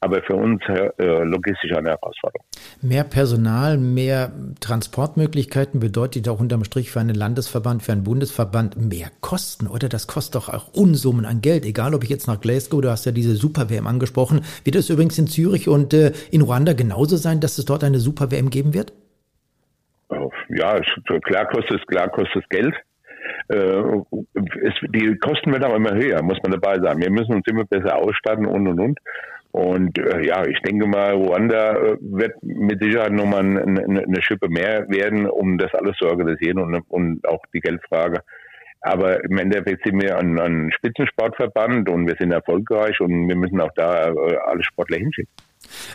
aber 0.00 0.20
für 0.22 0.34
uns 0.34 0.60
äh, 0.66 0.90
logistisch 1.22 1.72
eine 1.72 1.90
Herausforderung. 1.90 2.44
Mehr 2.82 3.04
Personal, 3.04 3.78
mehr 3.78 4.32
Transportmöglichkeiten 4.60 5.78
bedeutet 5.78 6.28
auch 6.28 6.40
unterm 6.40 6.64
Strich 6.64 6.90
für 6.90 7.00
einen 7.00 7.14
Landesverband, 7.14 7.82
für 7.82 7.92
einen 7.92 8.04
Bundesverband 8.04 8.76
mehr 8.76 9.08
Kosten, 9.20 9.68
oder? 9.68 9.88
Das 9.88 10.08
kostet 10.08 10.34
doch 10.34 10.48
auch 10.48 10.74
Unsummen 10.74 11.24
an 11.24 11.40
Geld. 11.40 11.64
Egal, 11.64 11.94
ob 11.94 12.02
ich 12.02 12.10
jetzt 12.10 12.26
nach 12.26 12.40
Glasgow, 12.40 12.80
du 12.80 12.90
hast 12.90 13.06
ja 13.06 13.12
diese 13.12 13.36
Super-WM 13.36 13.86
angesprochen. 13.86 14.40
Wird 14.64 14.76
es 14.76 14.90
übrigens 14.90 15.18
in 15.18 15.28
Zürich 15.28 15.68
und 15.68 15.94
äh, 15.94 16.12
in 16.32 16.42
Ruanda 16.42 16.72
genauso 16.72 17.16
sein, 17.16 17.40
dass 17.40 17.58
es 17.58 17.64
dort 17.64 17.84
eine 17.84 18.00
Super-WM 18.00 18.50
geben 18.50 18.74
wird? 18.74 18.92
Ja, 20.54 20.80
klar 21.20 21.46
kostet 21.48 21.80
es, 21.80 21.86
klar 21.86 22.08
kostet 22.08 22.42
es 22.42 22.48
Geld. 22.48 22.74
Äh, 23.48 23.82
es, 24.62 24.74
die 24.88 25.16
Kosten 25.18 25.52
werden 25.52 25.64
aber 25.64 25.76
immer 25.76 25.94
höher, 25.94 26.22
muss 26.22 26.38
man 26.42 26.52
dabei 26.52 26.78
sagen. 26.78 27.00
Wir 27.00 27.10
müssen 27.10 27.34
uns 27.34 27.46
immer 27.46 27.64
besser 27.64 27.96
ausstatten 27.96 28.46
und 28.46 28.68
und 28.68 28.80
und. 28.80 28.98
Und 29.52 29.98
äh, 29.98 30.26
ja, 30.26 30.44
ich 30.44 30.60
denke 30.62 30.86
mal, 30.86 31.12
Ruanda 31.12 31.76
äh, 31.76 31.96
wird 32.00 32.34
mit 32.42 32.82
Sicherheit 32.82 33.12
nochmal 33.12 33.40
eine, 33.40 33.84
eine 33.84 34.22
Schippe 34.22 34.48
mehr 34.48 34.88
werden, 34.88 35.28
um 35.28 35.58
das 35.58 35.72
alles 35.74 35.96
zu 35.96 36.06
organisieren 36.06 36.58
und, 36.58 36.82
und 36.88 37.28
auch 37.28 37.40
die 37.52 37.60
Geldfrage. 37.60 38.20
Aber 38.80 39.22
im 39.24 39.38
Endeffekt 39.38 39.84
sind 39.84 40.02
wir 40.02 40.18
ein, 40.18 40.38
ein 40.40 40.72
Spitzensportverband 40.72 41.88
und 41.88 42.06
wir 42.06 42.16
sind 42.18 42.32
erfolgreich 42.32 43.00
und 43.00 43.28
wir 43.28 43.36
müssen 43.36 43.60
auch 43.60 43.70
da 43.76 44.08
äh, 44.08 44.36
alle 44.44 44.64
Sportler 44.64 44.98
hinschicken. 44.98 45.32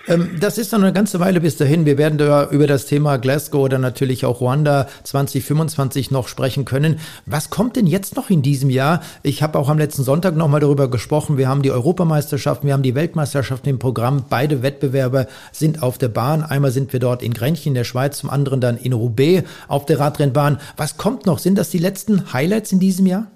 Ähm, 0.08 0.38
das 0.40 0.58
ist 0.58 0.72
noch 0.72 0.80
eine 0.80 0.94
ganze 0.94 1.20
Weile 1.20 1.42
bis 1.42 1.58
dahin. 1.58 1.86
Wir 1.86 1.98
werden 1.98 2.18
da 2.18 2.50
über 2.50 2.68
das 2.68 2.86
Thema 2.86 3.18
Glasgow 3.18 3.62
oder 3.62 3.78
natürlich 3.78 4.26
auch 4.26 4.42
Ruanda 4.42 4.88
2025 5.04 6.12
noch 6.12 6.28
sprechen 6.28 6.66
können. 6.66 7.00
Was 7.26 7.50
kommt 7.50 7.76
denn 7.76 7.88
jetzt 7.88 8.16
noch 8.16 8.30
in 8.30 8.42
diesem 8.42 8.70
Jahr? 8.70 9.02
Ich 9.24 9.44
habe 9.44 9.58
auch 9.60 9.70
am 9.70 9.78
letzten 9.78 10.04
Sonntag 10.04 10.36
nochmal 10.36 10.62
darüber 10.62 10.90
gesprochen. 10.90 11.38
Wir 11.38 11.48
haben 11.48 11.62
die 11.62 11.72
Europameisterschaften, 11.72 12.68
wir 12.68 12.74
haben 12.74 12.84
die 12.84 12.96
Weltmeisterschaften 12.96 13.70
im 13.70 13.80
Programm. 13.80 14.26
Beide 14.30 14.62
Wettbewerbe 14.62 15.28
sind 15.52 15.84
auf 15.84 15.98
der 15.98 16.10
Bahn. 16.10 16.44
Einmal 16.44 16.72
sind 16.72 16.94
wir 16.94 17.00
dort 17.00 17.24
in 17.24 17.34
Grenchen 17.34 17.70
in 17.70 17.74
der 17.76 17.84
Schweiz, 17.84 18.20
zum 18.20 18.30
anderen 18.30 18.62
dann 18.62 18.78
in 18.78 18.94
Roubaix 18.94 19.48
auf 19.68 19.86
der 19.86 20.00
Radrennbahn. 20.00 20.60
Was 20.78 20.98
kommt 20.98 21.26
noch? 21.26 21.40
Sind 21.40 21.58
das 21.58 21.70
die 21.70 21.78
letzten 21.78 22.34
Highlights 22.34 22.72
in 22.72 22.80
diesem 22.80 23.06
Jahr? 23.06 23.28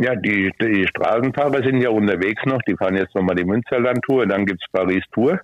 Ja, 0.00 0.14
die, 0.14 0.52
die 0.60 0.86
Straßenfahrer 0.86 1.60
sind 1.64 1.82
ja 1.82 1.90
unterwegs 1.90 2.44
noch. 2.46 2.62
Die 2.62 2.76
fahren 2.76 2.94
jetzt 2.94 3.16
nochmal 3.16 3.34
die 3.34 3.44
Münsterland-Tour. 3.44 4.26
Dann 4.26 4.46
gibt's 4.46 4.64
Paris-Tour 4.70 5.40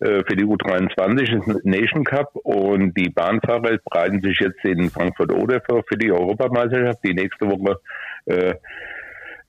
äh, 0.00 0.22
für 0.28 0.36
die 0.36 0.44
U23, 0.44 1.54
das 1.54 1.64
Nation 1.64 2.04
Cup. 2.04 2.36
Und 2.36 2.94
die 2.98 3.08
Bahnfahrer 3.08 3.78
bereiten 3.82 4.20
sich 4.20 4.40
jetzt 4.40 4.62
in 4.62 4.90
Frankfurt-Oder 4.90 5.62
für, 5.62 5.82
für 5.88 5.96
die 5.96 6.12
Europameisterschaft, 6.12 6.98
die 7.02 7.14
nächste 7.14 7.46
Woche 7.46 7.80
äh, 8.26 8.54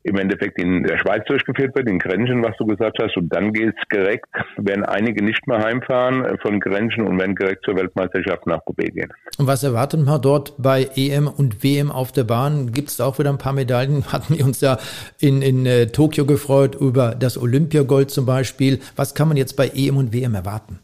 im 0.03 0.17
Endeffekt 0.17 0.57
in 0.61 0.83
der 0.83 0.97
Schweiz 0.97 1.25
durchgeführt 1.25 1.75
wird, 1.75 1.89
in 1.89 1.99
Grenchen, 1.99 2.43
was 2.43 2.55
du 2.57 2.65
gesagt 2.65 2.97
hast. 3.01 3.17
Und 3.17 3.33
dann 3.33 3.51
geht 3.51 3.75
es 3.75 3.87
direkt, 3.91 4.27
werden 4.57 4.85
einige 4.85 5.23
nicht 5.23 5.45
mehr 5.45 5.59
heimfahren 5.59 6.37
von 6.41 6.59
Grenchen 6.59 7.05
und 7.05 7.19
werden 7.19 7.35
direkt 7.35 7.65
zur 7.65 7.75
Weltmeisterschaft 7.75 8.47
nach 8.47 8.61
Roubaix 8.65 8.93
gehen. 8.93 9.11
Und 9.37 9.47
was 9.47 9.63
erwartet 9.63 10.05
man 10.05 10.21
dort 10.21 10.53
bei 10.57 10.87
EM 10.95 11.27
und 11.27 11.63
WM 11.63 11.91
auf 11.91 12.11
der 12.11 12.23
Bahn? 12.23 12.71
Gibt 12.71 12.89
es 12.89 12.97
da 12.97 13.05
auch 13.05 13.19
wieder 13.19 13.29
ein 13.29 13.37
paar 13.37 13.53
Medaillen? 13.53 14.05
Hatten 14.11 14.37
wir 14.37 14.45
uns 14.45 14.61
ja 14.61 14.77
in, 15.19 15.41
in 15.41 15.65
äh, 15.65 15.87
Tokio 15.87 16.25
gefreut 16.25 16.75
über 16.79 17.15
das 17.19 17.37
Olympiagold 17.37 18.09
zum 18.09 18.25
Beispiel. 18.25 18.79
Was 18.95 19.13
kann 19.15 19.27
man 19.27 19.37
jetzt 19.37 19.57
bei 19.57 19.67
EM 19.67 19.97
und 19.97 20.13
WM 20.13 20.33
erwarten? 20.33 20.79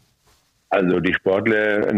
Also 0.68 1.00
die 1.00 1.14
Sportler 1.14 1.88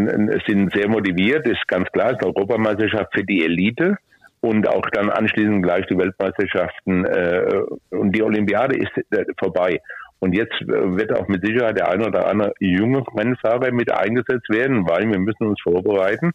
sind 0.47 0.73
sehr 0.75 0.89
motiviert, 0.89 1.47
ist 1.49 1.67
ganz 1.67 1.89
klar, 1.91 2.13
ist 2.13 2.23
Europameisterschaft 2.23 3.13
für 3.13 3.25
die 3.25 3.45
Elite 3.45 3.97
und 4.41 4.69
auch 4.69 4.89
dann 4.93 5.11
anschließend 5.11 5.63
gleich 5.63 5.87
die 5.87 5.99
Weltmeisterschaften 5.99 7.05
äh, 7.05 7.63
und 7.91 8.13
die 8.13 8.23
Olympiade 8.23 8.77
ist 8.77 8.93
äh, 9.11 9.25
vorbei. 9.39 9.81
Und 10.21 10.35
jetzt 10.35 10.55
äh, 10.63 10.97
wird 10.97 11.17
auch 11.17 11.29
mit 11.29 11.45
Sicherheit 11.45 11.79
der 11.79 11.91
eine 11.91 12.07
oder 12.07 12.27
andere 12.29 12.53
junge 12.61 13.03
Rennfahrer 13.17 13.73
mit 13.73 13.93
eingesetzt 13.93 14.49
werden, 14.49 14.89
weil 14.89 15.09
wir 15.11 15.19
müssen 15.19 15.47
uns 15.47 15.61
vorbereiten 15.63 16.33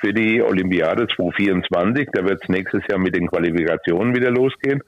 für 0.00 0.12
die 0.12 0.42
Olympiade 0.42 1.06
2024. 1.14 2.08
Da 2.12 2.24
wird 2.24 2.42
es 2.42 2.48
nächstes 2.48 2.82
Jahr 2.88 2.98
mit 2.98 3.14
den 3.14 3.28
Qualifikationen 3.28 4.14
wieder 4.14 4.30
losgehen. 4.30 4.82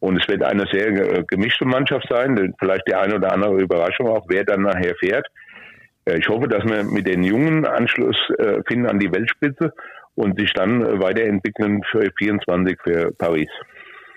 Und 0.00 0.20
es 0.20 0.28
wird 0.28 0.42
eine 0.42 0.64
sehr 0.70 0.88
äh, 0.88 1.24
gemischte 1.26 1.64
Mannschaft 1.64 2.06
sein. 2.08 2.54
Vielleicht 2.58 2.86
die 2.88 2.94
eine 2.94 3.16
oder 3.16 3.32
andere 3.32 3.60
Überraschung 3.60 4.08
auch, 4.08 4.26
wer 4.28 4.44
dann 4.44 4.62
nachher 4.62 4.94
fährt. 4.96 5.26
Äh, 6.04 6.18
ich 6.18 6.28
hoffe, 6.28 6.48
dass 6.48 6.64
wir 6.64 6.84
mit 6.84 7.06
den 7.06 7.22
Jungen 7.22 7.64
Anschluss 7.66 8.16
finden 8.66 8.86
an 8.86 8.98
die 8.98 9.12
Weltspitze 9.12 9.72
und 10.18 10.38
sich 10.38 10.52
dann 10.52 11.00
weiterentwickeln 11.00 11.80
für 11.90 12.10
24 12.18 12.76
für 12.82 13.12
Paris. 13.16 13.48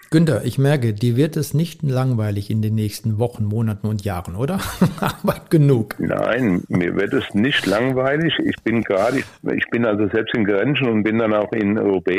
Günther, 0.09 0.41
ich 0.43 0.57
merke, 0.57 0.93
dir 0.93 1.15
wird 1.15 1.37
es 1.37 1.53
nicht 1.53 1.83
langweilig 1.83 2.49
in 2.49 2.61
den 2.61 2.75
nächsten 2.75 3.17
Wochen, 3.17 3.45
Monaten 3.45 3.87
und 3.87 4.03
Jahren, 4.03 4.35
oder? 4.35 4.59
Arbeit 4.99 5.49
genug. 5.49 5.95
Nein, 5.99 6.63
mir 6.67 6.97
wird 6.97 7.13
es 7.13 7.33
nicht 7.33 7.65
langweilig. 7.65 8.33
Ich 8.43 8.57
bin 8.61 8.81
gerade, 8.81 9.19
ich, 9.19 9.25
ich, 9.55 9.69
bin 9.69 9.85
also 9.85 10.09
selbst 10.09 10.35
in 10.35 10.43
Grenchen 10.43 10.89
und 10.89 11.03
bin 11.03 11.19
dann 11.19 11.33
auch 11.33 11.53
in 11.53 11.79
OB. 11.79 12.09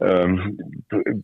Ähm, 0.00 0.58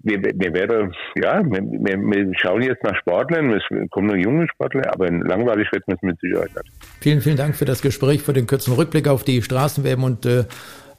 wir, 0.03 0.23
wir 0.23 0.55
werden, 0.55 0.95
ja, 1.17 1.43
wir, 1.45 1.61
wir, 1.61 2.33
schauen 2.39 2.63
jetzt 2.63 2.83
nach 2.83 2.97
Sportlern, 2.97 3.53
es 3.53 3.63
kommen 3.91 4.07
nur 4.07 4.17
junge 4.17 4.49
Sportler, 4.49 4.91
aber 4.93 5.11
langweilig 5.11 5.71
wird 5.71 5.87
man 5.87 5.97
es 5.97 6.03
mit 6.03 6.19
Sicherheit 6.19 6.51
nicht. 6.55 6.73
Vielen, 7.01 7.21
vielen 7.21 7.37
Dank 7.37 7.57
für 7.57 7.67
das 7.67 7.83
Gespräch, 7.83 8.23
für 8.23 8.33
den 8.33 8.47
kurzen 8.47 8.73
Rückblick 8.73 9.07
auf 9.07 9.23
die 9.23 9.43
Straßenwärme 9.43 10.07
und 10.07 10.25
äh, 10.25 10.45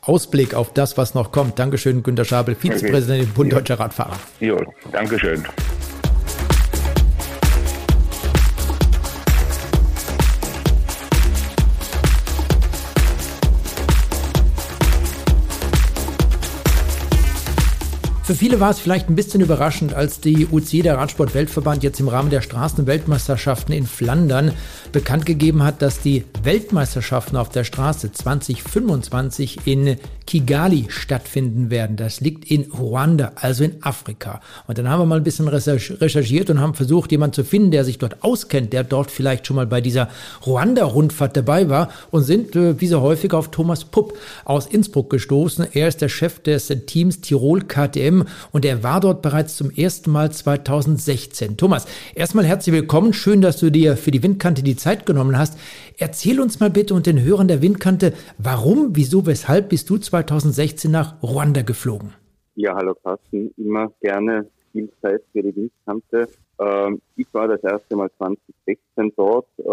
Ausblick 0.05 0.53
auf 0.53 0.73
das, 0.73 0.97
was 0.97 1.13
noch 1.13 1.31
kommt. 1.31 1.59
Dankeschön, 1.59 2.03
Günter 2.03 2.25
Schabel, 2.25 2.55
Vizepräsident 2.55 3.23
okay. 3.23 3.31
Bund 3.35 3.53
Deutscher 3.53 3.79
Radfahrer. 3.79 4.17
Jo, 4.39 4.61
Dankeschön. 4.91 5.43
Für 18.25 18.33
viele 18.33 18.59
war 18.59 18.71
es 18.71 18.79
vielleicht 18.79 19.07
ein 19.07 19.15
bisschen 19.15 19.41
überraschend, 19.41 19.93
als 19.93 20.19
die 20.19 20.47
UC, 20.51 20.81
der 20.81 20.97
Radsport-Weltverband, 20.97 21.83
jetzt 21.83 21.99
im 21.99 22.07
Rahmen 22.07 22.31
der 22.31 22.41
Straßenweltmeisterschaften 22.41 23.71
in 23.71 23.85
Flandern 23.85 24.51
bekannt 24.91 25.27
gegeben 25.27 25.61
hat, 25.61 25.83
dass 25.83 26.01
die 26.01 26.23
Weltmeisterschaften 26.41 27.37
auf 27.37 27.49
der 27.49 27.63
Straße 27.63 28.11
2025 28.11 29.67
in 29.67 29.97
Kigali 30.25 30.87
stattfinden 30.89 31.69
werden. 31.69 31.97
Das 31.97 32.19
liegt 32.19 32.49
in 32.49 32.63
Ruanda, 32.71 33.33
also 33.35 33.63
in 33.63 33.83
Afrika. 33.83 34.41
Und 34.65 34.79
dann 34.79 34.89
haben 34.89 35.01
wir 35.01 35.05
mal 35.05 35.17
ein 35.17 35.23
bisschen 35.23 35.47
recherchiert 35.47 36.49
und 36.49 36.59
haben 36.59 36.73
versucht, 36.73 37.11
jemanden 37.11 37.35
zu 37.35 37.43
finden, 37.43 37.69
der 37.69 37.85
sich 37.85 37.99
dort 37.99 38.23
auskennt, 38.23 38.73
der 38.73 38.83
dort 38.83 39.11
vielleicht 39.11 39.45
schon 39.45 39.55
mal 39.55 39.67
bei 39.67 39.81
dieser 39.81 40.09
Ruanda-Rundfahrt 40.47 41.37
dabei 41.37 41.69
war 41.69 41.89
und 42.09 42.23
sind, 42.23 42.55
äh, 42.55 42.81
wie 42.81 42.87
so 42.87 43.01
häufig, 43.01 43.33
auf 43.33 43.51
Thomas 43.51 43.85
Pupp 43.85 44.17
aus 44.45 44.65
Innsbruck 44.65 45.11
gestoßen. 45.11 45.67
Er 45.73 45.87
ist 45.87 46.01
der 46.01 46.09
Chef 46.09 46.39
des 46.39 46.73
Teams 46.87 47.21
Tirol 47.21 47.61
KTM 47.61 48.14
und 48.51 48.65
er 48.65 48.83
war 48.83 49.01
dort 49.01 49.21
bereits 49.21 49.57
zum 49.57 49.71
ersten 49.71 50.11
Mal 50.11 50.31
2016. 50.31 51.57
Thomas, 51.57 51.85
erstmal 52.15 52.45
herzlich 52.45 52.73
willkommen. 52.73 53.13
Schön, 53.13 53.41
dass 53.41 53.59
du 53.59 53.69
dir 53.69 53.97
für 53.97 54.11
die 54.11 54.23
Windkante 54.23 54.63
die 54.63 54.75
Zeit 54.75 55.05
genommen 55.05 55.37
hast. 55.37 55.59
Erzähl 55.97 56.39
uns 56.39 56.59
mal 56.59 56.69
bitte 56.69 56.93
und 56.93 57.05
den 57.05 57.21
Hörern 57.21 57.47
der 57.47 57.61
Windkante, 57.61 58.13
warum, 58.37 58.95
wieso, 58.95 59.25
weshalb 59.25 59.69
bist 59.69 59.89
du 59.89 59.97
2016 59.97 60.89
nach 60.91 61.21
Ruanda 61.21 61.61
geflogen? 61.61 62.13
Ja, 62.55 62.75
hallo 62.75 62.95
Carsten, 63.03 63.53
immer 63.57 63.91
gerne 64.01 64.45
viel 64.71 64.89
Zeit 65.01 65.21
für 65.31 65.43
die 65.43 65.55
Windkante. 65.55 66.29
Ähm, 66.59 67.01
ich 67.15 67.27
war 67.33 67.47
das 67.47 67.63
erste 67.63 67.95
Mal 67.95 68.09
2016 68.17 69.13
dort, 69.15 69.47
äh, 69.57 69.63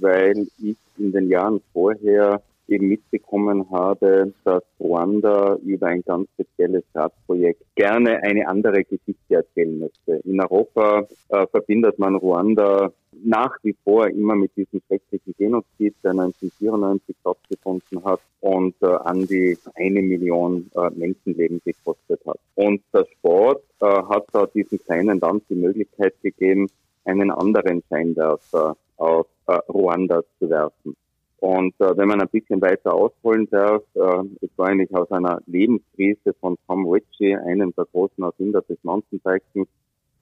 weil 0.00 0.46
ich 0.58 0.76
in 0.98 1.12
den 1.12 1.28
Jahren 1.28 1.60
vorher 1.72 2.40
eben 2.68 2.88
mitbekommen 2.88 3.70
habe, 3.70 4.32
dass 4.44 4.62
Ruanda 4.78 5.56
über 5.64 5.88
ein 5.88 6.02
ganz 6.02 6.28
spezielles 6.34 6.84
Radprojekt 6.94 7.62
gerne 7.74 8.22
eine 8.22 8.46
andere 8.48 8.84
Geschichte 8.84 9.34
erzählen 9.34 9.78
möchte. 9.78 10.20
In 10.28 10.40
Europa 10.40 11.06
äh, 11.28 11.46
verbindet 11.46 11.98
man 11.98 12.14
Ruanda 12.16 12.92
nach 13.24 13.56
wie 13.62 13.74
vor 13.84 14.08
immer 14.08 14.36
mit 14.36 14.54
diesem 14.56 14.80
schrecklichen 14.86 15.34
Genozid, 15.38 15.94
der 16.04 16.12
1994 16.12 17.16
stattgefunden 17.20 18.04
hat 18.04 18.20
und 18.40 18.74
äh, 18.82 18.86
an 18.86 19.26
die 19.26 19.58
eine 19.74 20.02
Million 20.02 20.70
äh, 20.74 20.90
Menschenleben 20.90 21.60
gekostet 21.64 22.20
hat. 22.26 22.38
Und 22.54 22.82
der 22.92 23.06
Sport 23.16 23.62
äh, 23.80 23.86
hat 23.86 24.26
da 24.32 24.46
diesem 24.46 24.78
kleinen 24.78 25.20
Land 25.20 25.44
die 25.48 25.54
Möglichkeit 25.54 26.14
gegeben, 26.22 26.68
einen 27.04 27.30
anderen 27.30 27.82
Scheinwerfer 27.88 28.76
auf 28.96 29.26
äh, 29.46 29.52
Ruanda 29.68 30.22
zu 30.38 30.50
werfen. 30.50 30.96
Und 31.40 31.74
äh, 31.78 31.96
wenn 31.96 32.08
man 32.08 32.20
ein 32.20 32.28
bisschen 32.28 32.60
weiter 32.60 32.92
ausholen 32.92 33.48
darf, 33.50 33.82
äh, 33.94 34.22
es 34.40 34.50
war 34.56 34.68
eigentlich 34.68 34.92
aus 34.94 35.10
einer 35.12 35.40
Lebenskrise 35.46 36.34
von 36.40 36.56
Tom 36.66 36.86
Ritchie, 36.88 37.36
einem 37.36 37.72
der 37.76 37.84
großen 37.92 38.24
Erfinder 38.24 38.60
des 38.62 38.78
Mountainbikens, 38.82 39.68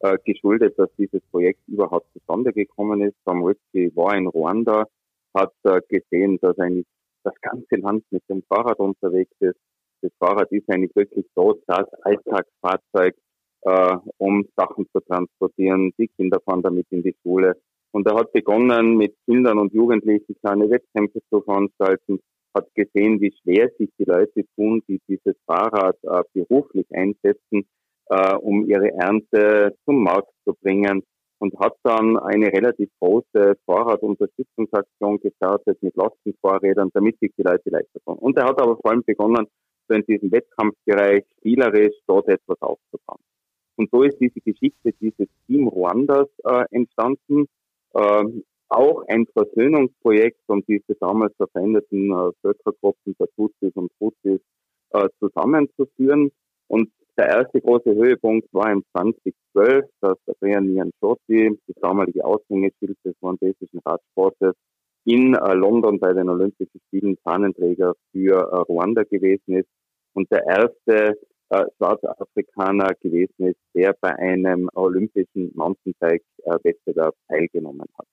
äh, 0.00 0.18
geschuldet, 0.26 0.78
dass 0.78 0.90
dieses 0.98 1.22
Projekt 1.30 1.60
überhaupt 1.68 2.06
zustande 2.12 2.52
gekommen 2.52 3.00
ist. 3.00 3.16
Tom 3.24 3.42
Ritchie 3.44 3.90
war 3.94 4.14
in 4.14 4.26
Ruanda, 4.26 4.84
hat 5.32 5.54
äh, 5.64 5.80
gesehen, 5.88 6.38
dass 6.42 6.58
eigentlich 6.58 6.86
das 7.24 7.34
ganze 7.40 7.76
Land 7.76 8.04
mit 8.10 8.22
dem 8.28 8.42
Fahrrad 8.42 8.78
unterwegs 8.78 9.34
ist. 9.40 9.58
Das 10.02 10.12
Fahrrad 10.18 10.52
ist 10.52 10.68
eigentlich 10.70 10.94
wirklich 10.94 11.24
so 11.34 11.58
das 11.66 11.86
Alltagsfahrzeug, 12.02 13.14
äh, 13.62 13.96
um 14.18 14.46
Sachen 14.54 14.86
zu 14.92 15.00
transportieren. 15.00 15.92
Die 15.98 16.08
Kinder 16.08 16.40
fahren 16.44 16.62
damit 16.62 16.86
in 16.90 17.02
die 17.02 17.16
Schule. 17.22 17.56
Und 17.96 18.06
er 18.06 18.14
hat 18.14 18.30
begonnen, 18.32 18.98
mit 18.98 19.14
Kindern 19.24 19.58
und 19.58 19.72
Jugendlichen 19.72 20.36
kleine 20.44 20.68
Wettkämpfe 20.68 21.18
zu 21.30 21.40
veranstalten, 21.40 22.20
hat 22.54 22.68
gesehen, 22.74 23.22
wie 23.22 23.32
schwer 23.40 23.70
sich 23.78 23.88
die 23.98 24.04
Leute 24.04 24.44
tun, 24.54 24.82
die 24.86 25.00
dieses 25.08 25.34
Fahrrad 25.46 25.96
äh, 26.02 26.22
beruflich 26.34 26.84
einsetzen, 26.92 27.66
äh, 28.10 28.34
um 28.34 28.68
ihre 28.68 28.92
Ernte 28.92 29.74
zum 29.86 30.02
Markt 30.02 30.30
zu 30.44 30.52
bringen 30.60 31.04
und 31.38 31.58
hat 31.58 31.74
dann 31.84 32.18
eine 32.18 32.48
relativ 32.48 32.90
große 33.00 33.56
Fahrradunterstützungsaktion 33.64 35.18
gestartet 35.20 35.82
mit 35.82 35.96
Lastenfahrrädern, 35.96 36.90
damit 36.92 37.18
sich 37.18 37.32
die 37.38 37.44
Leute 37.44 37.70
leichter 37.70 38.00
tun. 38.04 38.18
Und 38.18 38.36
er 38.36 38.44
hat 38.44 38.60
aber 38.60 38.76
vor 38.76 38.90
allem 38.90 39.04
begonnen, 39.06 39.46
so 39.88 39.94
in 39.94 40.04
diesem 40.04 40.30
Wettkampfbereich 40.32 41.24
spielerisch 41.38 41.96
dort 42.06 42.28
etwas 42.28 42.60
aufzubauen. 42.60 43.22
Und 43.76 43.90
so 43.90 44.02
ist 44.02 44.18
diese 44.20 44.40
Geschichte 44.40 44.92
dieses 45.00 45.28
Team 45.46 45.68
Ruandas 45.68 46.28
äh, 46.44 46.64
entstanden, 46.72 47.46
ähm, 47.96 48.44
auch 48.68 49.04
ein 49.08 49.26
Versöhnungsprojekt, 49.32 50.40
um 50.48 50.62
diese 50.66 50.94
damals 51.00 51.34
verfeindeten 51.36 52.10
äh, 52.10 52.30
Völkergruppen 52.42 53.14
der 53.18 53.28
Tutsis 53.36 53.72
und 53.74 53.90
Tutsis 53.98 54.40
äh, 54.90 55.08
zusammenzuführen. 55.20 56.30
Und 56.68 56.90
der 57.16 57.28
erste 57.28 57.60
große 57.60 57.94
Höhepunkt 57.94 58.52
war 58.52 58.70
im 58.70 58.82
2012, 58.92 59.84
dass 60.00 60.18
Adrian 60.26 60.66
Nianchotti, 60.66 61.58
das 61.66 61.76
damalige 61.80 62.24
Aushängeschild 62.24 62.98
des 63.04 63.14
ruandesischen 63.22 63.80
Radsportes, 63.84 64.54
in 65.04 65.34
äh, 65.34 65.54
London 65.54 66.00
bei 66.00 66.12
den 66.12 66.28
Olympischen 66.28 66.80
Spielen 66.88 67.16
Fahnenträger 67.22 67.94
für 68.10 68.34
äh, 68.34 68.56
Ruanda 68.56 69.04
gewesen 69.04 69.58
ist 69.58 69.68
und 70.14 70.30
der 70.32 70.44
erste 70.46 71.16
äh, 71.50 71.64
Schwarzafrikaner 71.76 72.94
gewesen 73.00 73.48
ist, 73.48 73.60
der 73.74 73.94
bei 74.00 74.14
einem 74.16 74.68
olympischen 74.74 75.52
Mountainbike-Wettbewerb 75.54 77.14
teilgenommen 77.28 77.86
hat. 77.98 78.06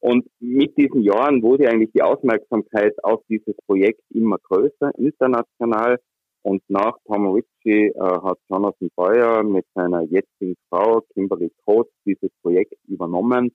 Und 0.00 0.26
mit 0.40 0.76
diesen 0.76 1.02
Jahren 1.02 1.42
wurde 1.42 1.68
eigentlich 1.68 1.92
die 1.92 2.02
Aufmerksamkeit 2.02 2.92
auf 3.04 3.22
dieses 3.28 3.54
Projekt 3.66 4.02
immer 4.10 4.36
größer, 4.38 4.90
international. 4.98 6.00
Und 6.42 6.60
nach 6.68 6.98
Tom 7.06 7.28
Ritchie 7.28 7.92
äh, 7.94 8.00
hat 8.00 8.38
Jonathan 8.50 8.90
Boyer 8.96 9.44
mit 9.44 9.64
seiner 9.74 10.02
jetzigen 10.02 10.56
Frau 10.68 11.02
Kimberly 11.14 11.52
Coates 11.64 11.92
dieses 12.04 12.30
Projekt 12.42 12.74
übernommen. 12.88 13.52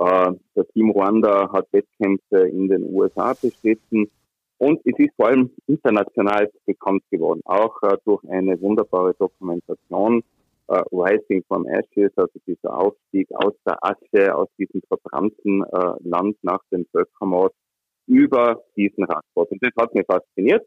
Äh, 0.00 0.32
das 0.54 0.66
Team 0.72 0.90
Rwanda 0.90 1.52
hat 1.52 1.68
Wettkämpfe 1.70 2.48
in 2.48 2.66
den 2.66 2.92
USA 2.92 3.34
bestritten 3.40 4.10
und 4.58 4.80
es 4.84 4.98
ist 4.98 5.14
vor 5.16 5.28
allem 5.28 5.50
international 5.66 6.50
bekannt 6.66 7.02
geworden, 7.10 7.40
auch 7.44 7.82
äh, 7.82 7.96
durch 8.04 8.22
eine 8.28 8.60
wunderbare 8.60 9.14
Dokumentation, 9.14 10.22
äh, 10.68 10.82
Rising 10.92 11.44
from 11.48 11.66
Ashes, 11.66 12.12
also 12.16 12.32
dieser 12.46 12.76
Aufstieg 12.78 13.28
aus 13.34 13.52
der 13.66 13.76
Asche, 13.82 14.34
aus 14.34 14.48
diesem 14.58 14.80
verbrannten 14.88 15.62
äh, 15.64 16.08
Land 16.08 16.36
nach 16.42 16.60
dem 16.70 16.86
Völkermord 16.92 17.52
über 18.06 18.62
diesen 18.76 19.04
Radsport. 19.04 19.50
Und 19.50 19.62
das 19.62 19.72
hat 19.78 19.94
mich 19.94 20.06
fasziniert 20.06 20.66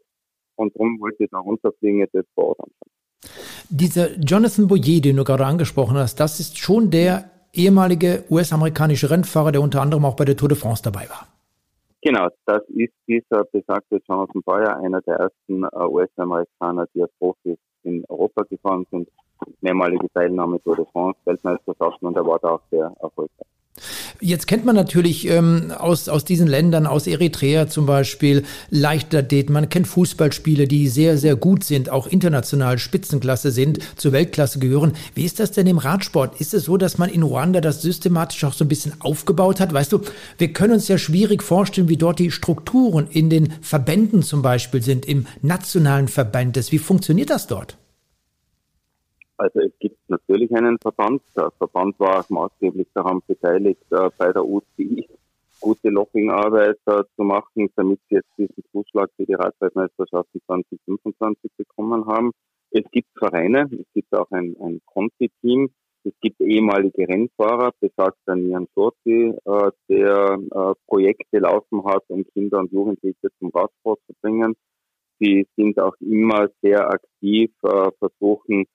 und 0.56 0.74
darum 0.74 1.00
wollte 1.00 1.24
ich 1.24 1.30
da 1.30 1.38
runterfliegen, 1.38 2.00
jetzt 2.00 2.28
vor 2.34 2.48
Ort 2.48 2.60
anschauen. 2.60 2.92
Dieser 3.70 4.18
Jonathan 4.18 4.68
Boyer, 4.68 5.00
den 5.00 5.16
du 5.16 5.24
gerade 5.24 5.44
angesprochen 5.44 5.96
hast, 5.96 6.20
das 6.20 6.40
ist 6.40 6.58
schon 6.58 6.90
der 6.90 7.30
ehemalige 7.52 8.24
US-amerikanische 8.30 9.10
Rennfahrer, 9.10 9.52
der 9.52 9.62
unter 9.62 9.82
anderem 9.82 10.04
auch 10.04 10.16
bei 10.16 10.24
der 10.24 10.36
Tour 10.36 10.48
de 10.48 10.58
France 10.58 10.82
dabei 10.82 11.08
war. 11.08 11.26
Genau, 12.00 12.28
das 12.46 12.62
ist 12.68 12.92
dieser 13.08 13.44
besagte 13.44 14.00
Jonathan 14.08 14.42
Boyer, 14.42 14.76
einer 14.76 15.00
der 15.00 15.16
ersten 15.16 15.64
äh, 15.64 15.84
US-Amerikaner, 15.84 16.86
die 16.94 17.02
als 17.02 17.12
Profis 17.18 17.58
in 17.82 18.04
Europa 18.08 18.42
gefahren 18.44 18.86
sind. 18.90 19.08
Mehrmalige 19.60 20.08
Teilnahme 20.12 20.62
Tour 20.62 20.76
de 20.76 20.86
France, 20.92 21.18
Weltmeisterschaften 21.24 22.06
und 22.06 22.16
er 22.16 22.26
war 22.26 22.38
da 22.40 22.50
auch 22.50 22.62
sehr 22.70 22.92
erfolgreich. 23.00 23.48
Jetzt 24.20 24.48
kennt 24.48 24.64
man 24.64 24.74
natürlich 24.74 25.28
ähm, 25.28 25.70
aus, 25.70 26.08
aus 26.08 26.24
diesen 26.24 26.48
Ländern, 26.48 26.86
aus 26.88 27.06
Eritrea 27.06 27.68
zum 27.68 27.86
Beispiel, 27.86 28.42
Leichtathlet, 28.68 29.48
man 29.48 29.68
kennt 29.68 29.86
Fußballspiele, 29.86 30.66
die 30.66 30.88
sehr, 30.88 31.16
sehr 31.18 31.36
gut 31.36 31.62
sind, 31.62 31.88
auch 31.88 32.08
international 32.08 32.80
Spitzenklasse 32.80 33.52
sind, 33.52 33.78
zur 33.96 34.10
Weltklasse 34.10 34.58
gehören. 34.58 34.94
Wie 35.14 35.24
ist 35.24 35.38
das 35.38 35.52
denn 35.52 35.68
im 35.68 35.78
Radsport? 35.78 36.40
Ist 36.40 36.52
es 36.52 36.64
so, 36.64 36.76
dass 36.76 36.98
man 36.98 37.10
in 37.10 37.22
Ruanda 37.22 37.60
das 37.60 37.80
systematisch 37.80 38.42
auch 38.42 38.54
so 38.54 38.64
ein 38.64 38.68
bisschen 38.68 38.94
aufgebaut 39.00 39.60
hat? 39.60 39.72
Weißt 39.72 39.92
du, 39.92 40.00
wir 40.36 40.52
können 40.52 40.74
uns 40.74 40.88
ja 40.88 40.98
schwierig 40.98 41.44
vorstellen, 41.44 41.88
wie 41.88 41.96
dort 41.96 42.18
die 42.18 42.32
Strukturen 42.32 43.06
in 43.08 43.30
den 43.30 43.52
Verbänden 43.60 44.24
zum 44.24 44.42
Beispiel 44.42 44.82
sind, 44.82 45.06
im 45.06 45.26
nationalen 45.42 46.08
Verband. 46.08 46.58
Wie 46.72 46.78
funktioniert 46.78 47.30
das 47.30 47.46
dort? 47.46 47.76
Also 49.38 49.60
es 49.60 49.72
gibt 49.78 49.98
natürlich 50.08 50.54
einen 50.54 50.78
Verband. 50.78 51.22
Der 51.36 51.50
Verband 51.52 51.98
war 52.00 52.24
maßgeblich 52.28 52.88
daran 52.92 53.22
beteiligt, 53.26 53.84
äh, 53.90 54.10
bei 54.18 54.32
der 54.32 54.44
UCI 54.44 55.08
gute 55.60 55.88
Logging-Arbeit 55.88 56.78
äh, 56.86 57.02
zu 57.16 57.22
machen, 57.22 57.68
damit 57.76 58.00
sie 58.08 58.16
jetzt 58.16 58.30
diesen 58.36 58.64
Zuschlag 58.72 59.10
für 59.16 59.26
die 59.26 59.34
Radweltmeisterschaften 59.34 60.40
2025 60.46 61.50
bekommen 61.56 62.06
haben. 62.06 62.32
Es 62.70 62.84
gibt 62.90 63.08
Vereine, 63.18 63.68
es 63.72 63.86
gibt 63.94 64.12
auch 64.14 64.30
ein, 64.30 64.56
ein 64.60 64.80
Conti-Team, 64.86 65.70
es 66.04 66.12
gibt 66.20 66.40
ehemalige 66.40 67.08
Rennfahrer, 67.08 67.72
besagter 67.80 68.36
Nian 68.36 68.66
Sorti, 68.74 69.34
äh, 69.44 69.70
der 69.88 70.38
äh, 70.38 70.72
Projekte 70.86 71.38
laufen 71.38 71.84
hat, 71.84 72.04
um 72.08 72.24
Kinder 72.32 72.58
und 72.58 72.72
Jugendliche 72.72 73.28
zum 73.38 73.50
Radsport 73.50 74.00
zu 74.06 74.14
bringen. 74.20 74.54
Sie 75.18 75.46
sind 75.56 75.80
auch 75.80 75.96
immer 76.00 76.48
sehr 76.62 76.88
aktiv, 76.88 77.50
äh, 77.64 77.90
versuchen 77.98 78.66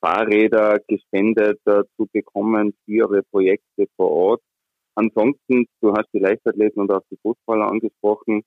Fahrräder 0.00 0.80
gespendet 0.88 1.60
zu 1.64 2.08
bekommen 2.12 2.74
für 2.84 2.92
ihre 2.92 3.22
Projekte 3.24 3.86
vor 3.96 4.10
Ort. 4.10 4.42
Ansonsten, 4.94 5.66
du 5.80 5.92
hast 5.92 6.08
die 6.12 6.18
Leichtathleten 6.18 6.82
und 6.82 6.92
auch 6.92 7.04
die 7.10 7.18
Fußballer 7.22 7.70
angesprochen. 7.70 8.42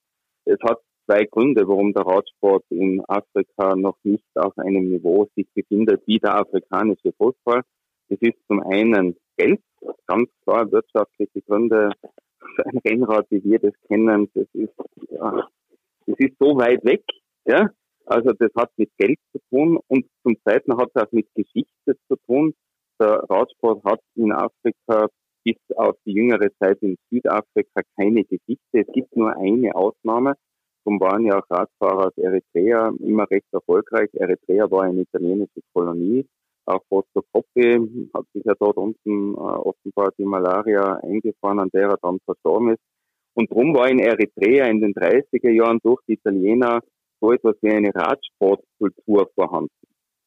Es 0.46 0.58
hat 0.64 0.80
zwei 1.06 1.26
Gründe, 1.26 1.68
warum 1.68 1.94
der 1.94 2.06
Radsport 2.06 2.64
in 2.70 3.02
Afrika 3.08 3.76
noch 3.76 3.98
nicht 4.04 4.26
auf 4.36 4.58
einem 4.58 4.90
Niveau 4.90 5.28
sich 5.36 5.48
befindet 5.54 6.02
wie 6.06 6.20
der 6.20 6.36
afrikanische 6.36 7.14
Fußball. 7.18 7.62
Es 8.10 8.18
ist 8.22 8.38
zum 8.48 8.62
einen 8.62 9.16
Geld, 9.38 9.62
ganz 10.08 10.30
klar 10.44 10.72
wirtschaftliche 10.72 11.42
Gründe. 11.42 11.92
Ein 12.66 12.78
Rennrad, 12.86 13.26
wie 13.30 13.44
wir 13.44 13.60
das 13.60 13.74
kennen, 13.88 14.30
das 14.34 14.48
ist, 14.54 14.74
ja, 15.10 15.48
das 16.06 16.16
ist 16.20 16.36
so 16.40 16.58
weit 16.58 16.84
weg, 16.84 17.04
ja. 17.46 17.70
Also 18.06 18.32
das 18.34 18.52
hat 18.56 18.72
mit 18.78 18.90
Geld 18.98 19.18
zu 19.32 19.40
tun 19.50 19.80
und 19.88 20.06
zum 20.24 20.36
Zweiten 20.44 20.76
hat 20.78 20.90
es 20.94 21.02
auch 21.02 21.12
mit 21.12 21.28
Geschichte 21.36 21.96
zu 22.08 22.16
tun. 22.26 22.54
Der 23.00 23.24
Radsport 23.30 23.84
hat 23.84 24.02
in 24.16 24.32
Afrika 24.32 25.08
bis 25.44 25.58
auf 25.76 25.96
die 26.06 26.14
jüngere 26.14 26.50
Zeit 26.60 26.78
in 26.82 26.96
Südafrika 27.10 27.82
keine 27.98 28.24
Geschichte. 28.24 28.60
Es 28.72 28.88
gibt 28.94 29.16
nur 29.16 29.36
eine 29.36 29.76
Ausnahme. 29.76 30.36
Darum 30.86 31.00
waren 31.00 31.26
ja 31.26 31.40
auch 31.40 31.50
Radfahrer 31.50 32.08
aus 32.08 32.18
Eritrea 32.18 32.94
immer 33.00 33.30
recht 33.30 33.48
erfolgreich. 33.52 34.10
Eritrea 34.14 34.70
war 34.70 34.84
eine 34.84 35.02
italienische 35.02 35.62
Kolonie. 35.74 36.26
Auch 36.66 36.82
Foster 36.88 37.22
Koppi 37.32 38.10
hat 38.14 38.26
sich 38.34 38.44
ja 38.46 38.54
dort 38.60 38.78
unten 38.78 39.34
äh, 39.34 39.38
offenbar 39.38 40.12
die 40.18 40.26
Malaria 40.26 40.96
eingefahren, 41.04 41.60
an 41.60 41.70
der 41.74 41.90
er 41.90 41.98
dann 42.02 42.20
verstorben 42.26 42.74
ist. 42.74 42.82
Und 43.34 43.52
darum 43.52 43.74
war 43.76 43.90
in 43.90 44.00
Eritrea 44.00 44.68
in 44.68 44.80
den 44.80 44.94
30er 44.94 45.50
Jahren 45.50 45.80
durch 45.84 46.02
die 46.08 46.14
Italiener 46.14 46.82
so 47.24 47.32
etwas 47.32 47.56
wie 47.62 47.72
eine 47.72 47.96
Radsportkultur 47.96 49.30
vorhanden. 49.34 49.72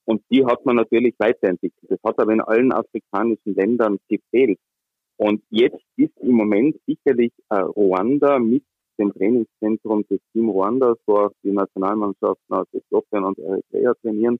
Und 0.06 0.22
die 0.30 0.46
hat 0.46 0.64
man 0.64 0.76
natürlich 0.76 1.14
weiterentwickelt. 1.18 1.90
Das 1.90 1.98
hat 2.02 2.18
aber 2.18 2.32
in 2.32 2.40
allen 2.40 2.72
afrikanischen 2.72 3.54
Ländern 3.54 3.98
gefehlt. 4.08 4.58
Und 5.18 5.42
jetzt 5.50 5.82
ist 5.96 6.16
im 6.20 6.32
Moment 6.32 6.76
sicherlich 6.86 7.32
äh, 7.50 7.56
Ruanda 7.56 8.38
mit 8.38 8.64
dem 8.98 9.12
Trainingszentrum 9.12 10.06
des 10.08 10.20
Team 10.32 10.48
Ruandas, 10.48 10.96
wo 11.06 11.16
auch 11.18 11.32
die 11.42 11.52
Nationalmannschaften 11.52 12.56
aus 12.56 12.66
Äthiopien 12.72 13.24
und 13.24 13.38
Eritrea 13.38 13.92
trainieren. 14.00 14.38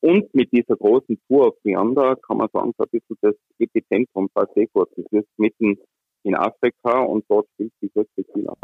Und 0.00 0.32
mit 0.32 0.52
dieser 0.52 0.76
großen 0.76 1.18
Tour 1.26 1.48
auf 1.48 1.54
Ruanda 1.64 2.14
kann 2.14 2.36
man 2.36 2.48
sagen, 2.52 2.72
so 2.78 2.84
ein 2.84 2.90
bisschen 2.90 3.16
das 3.22 3.34
Epizentrum 3.58 4.28
Pasefort. 4.32 4.90
Das 4.96 5.06
ist 5.10 5.28
mitten 5.36 5.78
in 6.22 6.36
Afrika 6.36 7.00
und 7.00 7.24
dort 7.28 7.48
spielt 7.54 7.72
sich 7.80 7.92
wirklich 7.96 8.26
viel 8.32 8.48
ab. 8.48 8.58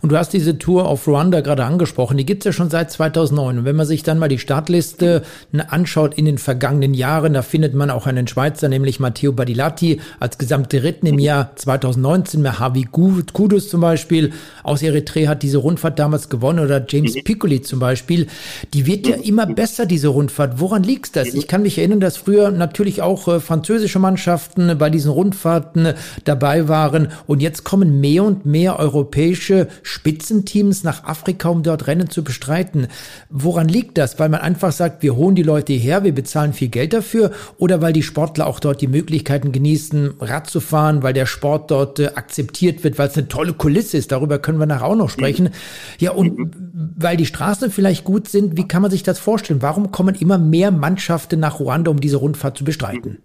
Und 0.00 0.12
du 0.12 0.16
hast 0.16 0.32
diese 0.32 0.58
Tour 0.58 0.88
auf 0.88 1.06
Rwanda 1.06 1.40
gerade 1.40 1.64
angesprochen. 1.64 2.16
Die 2.16 2.26
gibt 2.26 2.42
es 2.42 2.46
ja 2.46 2.52
schon 2.52 2.70
seit 2.70 2.90
2009. 2.90 3.58
Und 3.58 3.64
wenn 3.64 3.76
man 3.76 3.86
sich 3.86 4.02
dann 4.02 4.18
mal 4.18 4.28
die 4.28 4.38
Startliste 4.38 5.22
anschaut 5.68 6.14
in 6.14 6.24
den 6.24 6.38
vergangenen 6.38 6.94
Jahren, 6.94 7.34
da 7.34 7.42
findet 7.42 7.74
man 7.74 7.90
auch 7.90 8.06
einen 8.06 8.26
Schweizer, 8.26 8.68
nämlich 8.68 9.00
Matteo 9.00 9.32
Badilatti 9.32 10.00
als 10.20 10.38
Gesamtdritten 10.38 11.08
im 11.08 11.18
Jahr 11.18 11.52
2019. 11.56 12.42
Mahavi 12.42 12.84
Kudus 12.84 13.68
zum 13.68 13.80
Beispiel 13.80 14.32
aus 14.62 14.82
Eritrea 14.82 15.30
hat 15.30 15.42
diese 15.42 15.58
Rundfahrt 15.58 15.98
damals 15.98 16.28
gewonnen 16.28 16.60
oder 16.60 16.84
James 16.88 17.14
mhm. 17.14 17.24
Piccoli 17.24 17.62
zum 17.62 17.78
Beispiel. 17.78 18.26
Die 18.74 18.86
wird 18.86 19.06
ja 19.06 19.16
immer 19.16 19.46
besser, 19.46 19.86
diese 19.86 20.08
Rundfahrt. 20.08 20.60
Woran 20.60 20.82
liegt 20.82 21.16
das? 21.16 21.28
Ich 21.28 21.48
kann 21.48 21.62
mich 21.62 21.78
erinnern, 21.78 22.00
dass 22.00 22.16
früher 22.16 22.50
natürlich 22.50 23.02
auch 23.02 23.28
äh, 23.28 23.40
französische 23.40 23.98
Mannschaften 23.98 24.76
bei 24.78 24.90
diesen 24.90 25.10
Rundfahrten 25.10 25.86
äh, 25.86 25.94
dabei 26.24 26.68
waren. 26.68 27.08
Und 27.26 27.42
jetzt 27.42 27.64
kommen 27.64 28.00
mehr 28.00 28.24
und 28.24 28.46
mehr 28.46 28.78
europäische 28.78 29.68
Spitzenteams 29.92 30.84
nach 30.84 31.04
Afrika, 31.04 31.50
um 31.50 31.62
dort 31.62 31.86
Rennen 31.86 32.08
zu 32.08 32.24
bestreiten. 32.24 32.88
Woran 33.28 33.68
liegt 33.68 33.98
das? 33.98 34.18
Weil 34.18 34.30
man 34.30 34.40
einfach 34.40 34.72
sagt, 34.72 35.02
wir 35.02 35.16
holen 35.16 35.34
die 35.34 35.42
Leute 35.42 35.74
her, 35.74 36.02
wir 36.02 36.14
bezahlen 36.14 36.54
viel 36.54 36.68
Geld 36.68 36.94
dafür 36.94 37.30
oder 37.58 37.82
weil 37.82 37.92
die 37.92 38.02
Sportler 38.02 38.46
auch 38.46 38.58
dort 38.58 38.80
die 38.80 38.86
Möglichkeiten 38.86 39.52
genießen, 39.52 40.14
Rad 40.20 40.48
zu 40.48 40.60
fahren, 40.60 41.02
weil 41.02 41.12
der 41.12 41.26
Sport 41.26 41.70
dort 41.70 41.98
äh, 41.98 42.06
akzeptiert 42.14 42.82
wird, 42.84 42.98
weil 42.98 43.08
es 43.08 43.18
eine 43.18 43.28
tolle 43.28 43.52
Kulisse 43.52 43.98
ist. 43.98 44.12
Darüber 44.12 44.38
können 44.38 44.58
wir 44.58 44.66
nachher 44.66 44.86
auch 44.86 44.96
noch 44.96 45.10
sprechen. 45.10 45.50
Ja, 45.98 46.12
und 46.12 46.56
weil 46.96 47.18
die 47.18 47.26
Straßen 47.26 47.70
vielleicht 47.70 48.04
gut 48.04 48.28
sind, 48.28 48.56
wie 48.56 48.66
kann 48.66 48.80
man 48.80 48.90
sich 48.90 49.02
das 49.02 49.18
vorstellen? 49.18 49.60
Warum 49.60 49.92
kommen 49.92 50.14
immer 50.14 50.38
mehr 50.38 50.70
Mannschaften 50.70 51.38
nach 51.38 51.60
Ruanda, 51.60 51.90
um 51.90 52.00
diese 52.00 52.16
Rundfahrt 52.16 52.56
zu 52.56 52.64
bestreiten? 52.64 53.18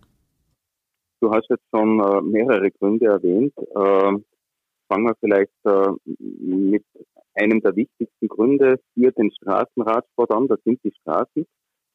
Du 1.22 1.32
hast 1.32 1.50
jetzt 1.50 1.64
schon 1.74 2.00
äh, 2.00 2.22
mehrere 2.22 2.70
Gründe 2.72 3.06
erwähnt. 3.06 3.54
Fangen 4.88 5.06
wir 5.06 5.16
vielleicht 5.20 5.52
äh, 5.66 5.92
mit 6.18 6.86
einem 7.36 7.62
der 7.62 7.76
wichtigsten 7.76 8.28
Gründe 8.28 8.80
für 8.94 9.12
den 9.12 9.32
Straßenradsport 9.32 10.32
an. 10.32 10.48
Das 10.48 10.60
sind 10.64 10.80
die 10.84 10.94
Straßen. 11.02 11.46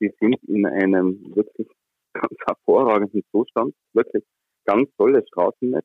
Die 0.01 0.13
sind 0.21 0.37
in 0.47 0.67
einem 0.67 1.35
wirklich 1.35 1.69
ganz 2.13 2.35
hervorragenden 2.47 3.23
Zustand. 3.31 3.75
Wirklich 3.95 4.25
ganz 4.67 4.89
tolles 4.97 5.27
Straßennetz. 5.29 5.85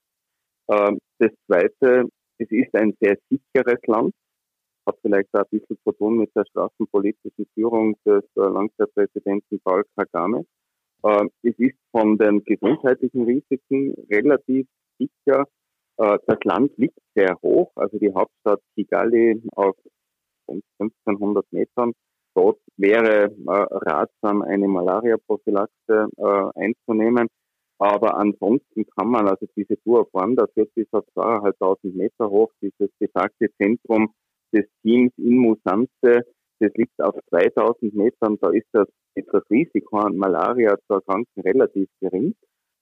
Äh, 0.67 0.97
das 1.19 1.31
zweite, 1.45 2.09
es 2.37 2.51
ist 2.51 2.75
ein 2.75 2.95
sehr 2.99 3.17
sicheres 3.29 3.79
Land. 3.87 4.13
Hat 4.85 4.97
vielleicht 5.01 5.33
auch 5.33 5.39
ein 5.39 5.59
bisschen 5.59 5.77
zu 5.83 5.91
tun 5.93 6.17
mit 6.17 6.35
der 6.35 6.45
straßenpolitischen 6.45 7.45
Führung 7.53 7.95
des 8.05 8.23
äh, 8.35 8.41
Langzeitpräsidenten 8.41 9.59
Paul 9.63 9.83
Kagame. 9.95 10.45
Äh, 11.03 11.25
es 11.43 11.57
ist 11.57 11.77
von 11.91 12.17
den 12.17 12.43
gesundheitlichen 12.43 13.23
Risiken 13.23 13.95
relativ 14.09 14.67
sicher 14.97 15.45
das 15.97 16.37
Land 16.43 16.77
liegt 16.77 16.99
sehr 17.15 17.37
hoch, 17.41 17.71
also 17.75 17.97
die 17.97 18.13
Hauptstadt 18.13 18.61
Kigali 18.75 19.41
auf 19.55 19.75
1500 20.47 21.45
Metern. 21.51 21.93
Dort 22.35 22.59
wäre 22.77 23.31
äh, 23.31 23.31
ratsam, 23.47 24.43
eine 24.43 24.67
Malaria-Prophylaxe 24.67 26.07
äh, 26.17 26.49
einzunehmen. 26.55 27.27
Aber 27.79 28.17
ansonsten 28.17 28.85
kann 28.95 29.09
man, 29.09 29.27
also 29.27 29.47
diese 29.55 29.79
Tour 29.81 30.01
auf 30.01 30.13
Rwanda 30.13 30.45
führt 30.53 30.73
bis 30.75 30.87
auf 30.91 31.03
2.500 31.15 31.95
Meter 31.95 32.29
hoch, 32.29 32.51
dieses 32.61 32.91
besagte 32.99 33.47
Zentrum 33.59 34.13
des 34.53 34.65
Teams 34.83 35.11
in 35.17 35.37
Musanze, 35.37 36.25
das 36.59 36.71
liegt 36.75 36.99
auf 36.99 37.15
2000 37.29 37.93
Metern, 37.93 38.37
da 38.41 38.49
ist 38.49 38.67
das, 38.71 38.87
das 39.15 39.43
Risiko 39.51 39.97
an 39.97 40.17
Malaria 40.17 40.75
zu 40.87 40.93
erkranken 40.93 41.41
relativ 41.41 41.87
gering. 42.01 42.33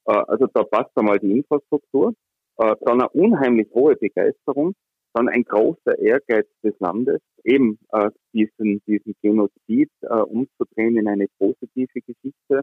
Also 0.04 0.46
da 0.54 0.64
passt 0.64 0.96
einmal 0.96 1.18
die 1.18 1.32
Infrastruktur 1.32 2.14
äh, 2.58 2.74
dann 2.80 3.00
eine 3.00 3.08
unheimlich 3.10 3.68
hohe 3.74 3.96
Begeisterung, 3.96 4.74
dann 5.14 5.28
ein 5.28 5.44
großer 5.44 5.98
Ehrgeiz 5.98 6.46
des 6.62 6.74
Landes, 6.78 7.20
eben 7.44 7.78
äh, 7.92 8.10
diesen, 8.34 8.82
diesen 8.86 9.14
Genozid 9.22 9.90
äh, 10.02 10.14
umzudrehen 10.14 10.96
in 10.98 11.08
eine 11.08 11.26
positive 11.38 12.00
Geschichte. 12.00 12.62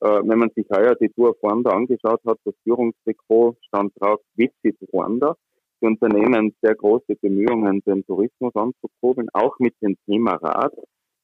Äh, 0.00 0.20
wenn 0.24 0.38
man 0.38 0.50
sich 0.54 0.66
heuer 0.70 0.94
die 0.96 1.08
Tour 1.10 1.36
Rwanda 1.42 1.70
angeschaut 1.70 2.20
hat, 2.26 2.38
das 2.44 2.54
Führungsdekor 2.64 3.56
stand 3.68 3.92
drauf 3.98 4.20
Visit 4.36 4.76
Rwanda. 4.92 5.34
Die 5.80 5.86
Unternehmen 5.86 6.54
sehr 6.62 6.74
große 6.74 7.14
Bemühungen, 7.20 7.82
den 7.86 8.04
Tourismus 8.04 8.54
anzukurbeln, 8.54 9.28
auch 9.32 9.58
mit 9.58 9.74
dem 9.82 9.96
Thema 10.06 10.34
Rad. 10.34 10.74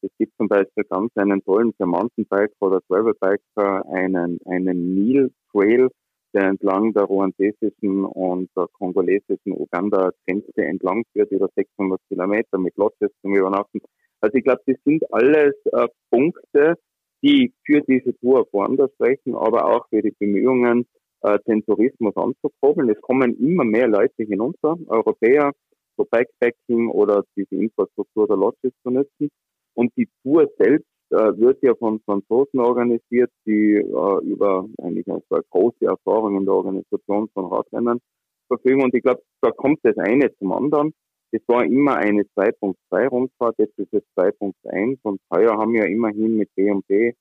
Es 0.02 0.10
gibt 0.18 0.34
zum 0.38 0.48
Beispiel 0.48 0.84
ganz 0.84 1.10
einen 1.16 1.42
tollen 1.44 1.72
für 1.74 1.86
Mountainbiker 1.86 2.54
oder 2.60 2.80
Travelbiker 2.88 3.84
einen, 3.92 4.38
einen 4.46 4.94
Nil 4.94 5.30
Trail, 5.50 5.88
der 6.32 6.44
entlang 6.44 6.92
der 6.92 7.04
ruandesischen 7.04 8.04
und 8.04 8.50
der 8.56 8.66
kongolesischen 8.78 9.52
Uganda-Grenze 9.52 10.52
entlang 10.56 11.04
führt, 11.12 11.30
über 11.30 11.48
600 11.54 12.00
Kilometer 12.08 12.58
mit 12.58 12.76
Lodges 12.76 13.10
zum 13.22 13.34
Übernachten. 13.34 13.80
Also 14.20 14.36
ich 14.36 14.44
glaube, 14.44 14.62
das 14.66 14.76
sind 14.84 15.02
alles 15.12 15.54
äh, 15.72 15.88
Punkte, 16.10 16.76
die 17.22 17.52
für 17.64 17.80
diese 17.82 18.16
Tour 18.18 18.46
woanders 18.52 18.92
sprechen, 18.94 19.34
aber 19.34 19.66
auch 19.66 19.88
für 19.88 20.02
die 20.02 20.14
Bemühungen, 20.18 20.86
äh, 21.22 21.38
den 21.46 21.64
Tourismus 21.64 22.16
anzukurbeln. 22.16 22.90
Es 22.90 23.00
kommen 23.00 23.36
immer 23.38 23.64
mehr 23.64 23.88
Leute 23.88 24.22
hinunter, 24.22 24.76
Europäer, 24.88 25.52
für 25.96 26.04
Backpacking 26.04 26.88
oder 26.88 27.24
diese 27.36 27.54
Infrastruktur 27.56 28.26
der 28.26 28.36
Lodges 28.36 28.72
zu 28.82 28.90
nutzen. 28.90 29.30
Und 29.74 29.92
die 29.96 30.08
Tour 30.22 30.48
selbst 30.58 30.89
wird 31.38 31.62
ja 31.62 31.74
von 31.74 32.00
Franzosen 32.00 32.60
organisiert, 32.60 33.30
die 33.46 33.74
äh, 33.74 34.24
über 34.24 34.66
eigentlich 34.82 35.06
eine 35.08 35.22
große 35.50 35.84
Erfahrung 35.84 36.36
in 36.36 36.44
der 36.44 36.54
Organisation 36.54 37.28
von 37.34 37.46
Radrennen 37.46 38.00
verfügen. 38.48 38.82
Und 38.82 38.94
ich 38.94 39.02
glaube, 39.02 39.22
da 39.40 39.50
kommt 39.50 39.80
das 39.82 39.96
eine 39.98 40.34
zum 40.38 40.52
anderen. 40.52 40.92
Es 41.32 41.42
war 41.46 41.64
immer 41.64 41.96
eine 41.96 42.22
2.2 42.36 43.06
Rundfahrt, 43.08 43.54
jetzt 43.58 43.78
ist 43.78 43.92
es 43.92 44.02
2.1 44.16 44.98
und 45.02 45.20
heuer 45.32 45.56
haben 45.56 45.72
wir 45.74 45.86
immerhin 45.86 46.36
mit 46.36 46.52
B&B 46.56 47.12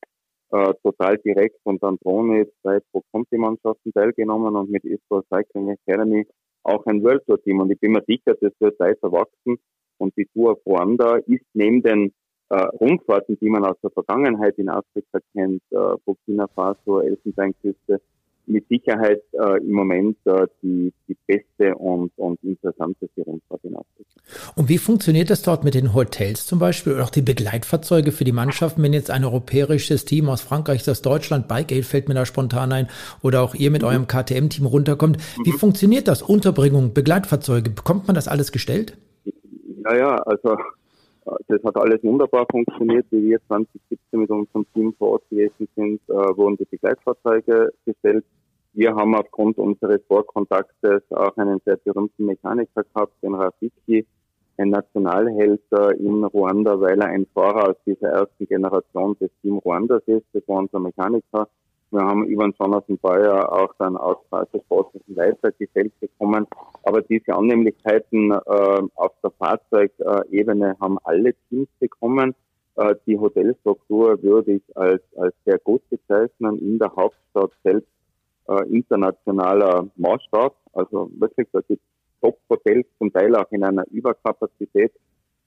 äh, 0.51 0.73
total 0.83 1.17
direkt 1.19 1.59
und 1.63 1.83
an 1.83 1.97
Drohne 2.01 2.47
zwei 2.61 2.79
Pro-Conti-Mannschaften 2.91 3.93
teilgenommen 3.93 4.55
und 4.55 4.71
mit 4.71 4.83
Israel 4.83 5.23
Cycling 5.31 5.69
Academy 5.69 6.25
auch 6.63 6.85
ein 6.87 7.03
World 7.03 7.23
Tour 7.25 7.41
Team. 7.43 7.59
Und 7.59 7.71
ich 7.71 7.79
bin 7.79 7.91
mir 7.91 8.03
sicher, 8.07 8.35
das 8.41 8.51
wird 8.59 8.79
weiter 8.79 9.11
wachsen. 9.11 9.57
Und 9.97 10.15
die 10.17 10.25
Tour 10.33 10.53
of 10.53 10.65
Rwanda 10.65 11.17
ist 11.27 11.45
neben 11.53 11.83
den 11.83 12.13
äh, 12.49 12.55
Rundfahrten, 12.55 13.37
die 13.39 13.49
man 13.49 13.65
aus 13.65 13.77
der 13.81 13.91
Vergangenheit 13.91 14.57
in 14.57 14.69
Afrika 14.69 15.19
kennt, 15.33 15.61
äh, 15.71 15.95
Burkina 16.05 16.47
Faso, 16.47 16.99
Elfenbeinküste, 17.01 18.01
mit 18.49 18.67
Sicherheit 18.67 19.21
äh, 19.33 19.57
im 19.59 19.71
Moment 19.71 20.17
äh, 20.25 20.47
die, 20.61 20.91
die 21.07 21.15
beste 21.27 21.75
und, 21.75 22.11
und 22.17 22.43
interessanteste 22.43 23.21
Rundfahrt 23.21 23.63
in 23.63 23.75
Afrika. 23.75 24.09
Und 24.55 24.69
wie 24.69 24.79
funktioniert 24.79 25.29
das 25.29 25.43
dort 25.43 25.63
mit 25.63 25.75
den 25.75 25.93
Hotels 25.93 26.47
zum 26.47 26.59
Beispiel 26.59 26.93
oder 26.93 27.03
auch 27.03 27.09
die 27.11 27.21
Begleitfahrzeuge 27.21 28.11
für 28.11 28.23
die 28.23 28.31
Mannschaften, 28.31 28.81
wenn 28.81 28.93
jetzt 28.93 29.11
ein 29.11 29.23
europäisches 29.23 30.05
Team 30.05 30.29
aus 30.29 30.41
Frankreich, 30.41 30.89
aus 30.89 31.01
Deutschland, 31.01 31.47
Bike 31.47 31.71
Aid 31.71 31.85
fällt 31.85 32.07
mir 32.07 32.15
da 32.15 32.25
spontan 32.25 32.71
ein, 32.71 32.87
oder 33.21 33.43
auch 33.43 33.53
ihr 33.53 33.69
mit 33.71 33.83
eurem 33.83 34.07
KTM-Team 34.07 34.65
runterkommt. 34.65 35.17
Wie 35.43 35.51
mhm. 35.51 35.57
funktioniert 35.57 36.07
das? 36.07 36.23
Unterbringung, 36.23 36.93
Begleitfahrzeuge, 36.93 37.69
bekommt 37.69 38.07
man 38.07 38.15
das 38.15 38.27
alles 38.27 38.51
gestellt? 38.51 38.97
Naja, 39.83 40.15
also 40.25 40.57
das 41.47 41.63
hat 41.63 41.77
alles 41.77 42.03
wunderbar 42.03 42.45
funktioniert. 42.49 43.05
Wie 43.11 43.29
wir 43.29 43.39
2017 43.47 44.19
mit 44.19 44.29
unserem 44.29 44.65
Team 44.73 44.93
vor 44.97 45.11
Ort 45.11 45.29
gewesen 45.29 45.67
sind, 45.75 46.01
äh, 46.07 46.13
wurden 46.13 46.57
die 46.57 46.65
Begleitfahrzeuge 46.65 47.71
gestellt. 47.85 48.25
Wir 48.73 48.95
haben 48.95 49.15
aufgrund 49.15 49.57
unseres 49.57 50.01
Vorkontaktes 50.07 51.01
auch 51.11 51.35
einen 51.37 51.59
sehr 51.65 51.77
berühmten 51.77 52.25
Mechaniker 52.25 52.83
gehabt, 52.83 53.13
den 53.23 53.33
Rafiki, 53.33 54.05
ein 54.57 54.69
Nationalheld 54.69 55.61
äh, 55.71 55.95
in 55.97 56.23
Ruanda, 56.23 56.79
weil 56.79 56.99
er 56.99 57.07
ein 57.07 57.25
Fahrer 57.33 57.69
aus 57.69 57.75
dieser 57.85 58.09
ersten 58.09 58.45
Generation 58.47 59.17
des 59.19 59.31
Team 59.41 59.57
Ruandas 59.57 60.03
ist. 60.05 60.25
Das 60.33 60.43
war 60.47 60.59
unser 60.59 60.79
Mechaniker. 60.79 61.47
Wir 61.91 62.01
haben 62.01 62.25
über 62.25 62.43
den 62.43 62.53
Jonathan 62.59 62.97
Bayer 62.99 63.51
auch 63.51 63.73
dann 63.79 63.97
aus 63.97 64.17
der 64.31 64.59
sportlichen 64.59 65.15
Leiter 65.15 65.51
gestellt 65.53 65.91
bekommen. 65.99 66.45
Aber 66.83 67.01
diese 67.01 67.33
Annehmlichkeiten 67.33 68.31
äh, 68.31 68.81
auf 68.95 69.11
der 69.23 69.31
Fahrzeugebene 69.31 70.75
haben 70.79 70.97
alle 71.03 71.33
Teams 71.49 71.69
bekommen. 71.79 72.35
Äh, 72.75 72.95
die 73.05 73.17
Hotelstruktur 73.17 74.21
würde 74.23 74.53
ich 74.53 74.77
als, 74.77 75.01
als 75.17 75.33
sehr 75.45 75.59
gut 75.59 75.81
bezeichnen. 75.89 76.57
In 76.59 76.79
der 76.79 76.95
Hauptstadt 76.95 77.51
selbst 77.63 77.89
äh, 78.47 78.63
internationaler 78.69 79.89
Maßstab. 79.95 80.55
Also 80.73 81.11
wirklich, 81.17 81.47
da 81.51 81.61
gibt 81.61 81.83
Top-Hotels, 82.21 82.87
zum 82.97 83.11
Teil 83.11 83.35
auch 83.35 83.49
in 83.51 83.63
einer 83.63 83.85
Überkapazität, 83.91 84.91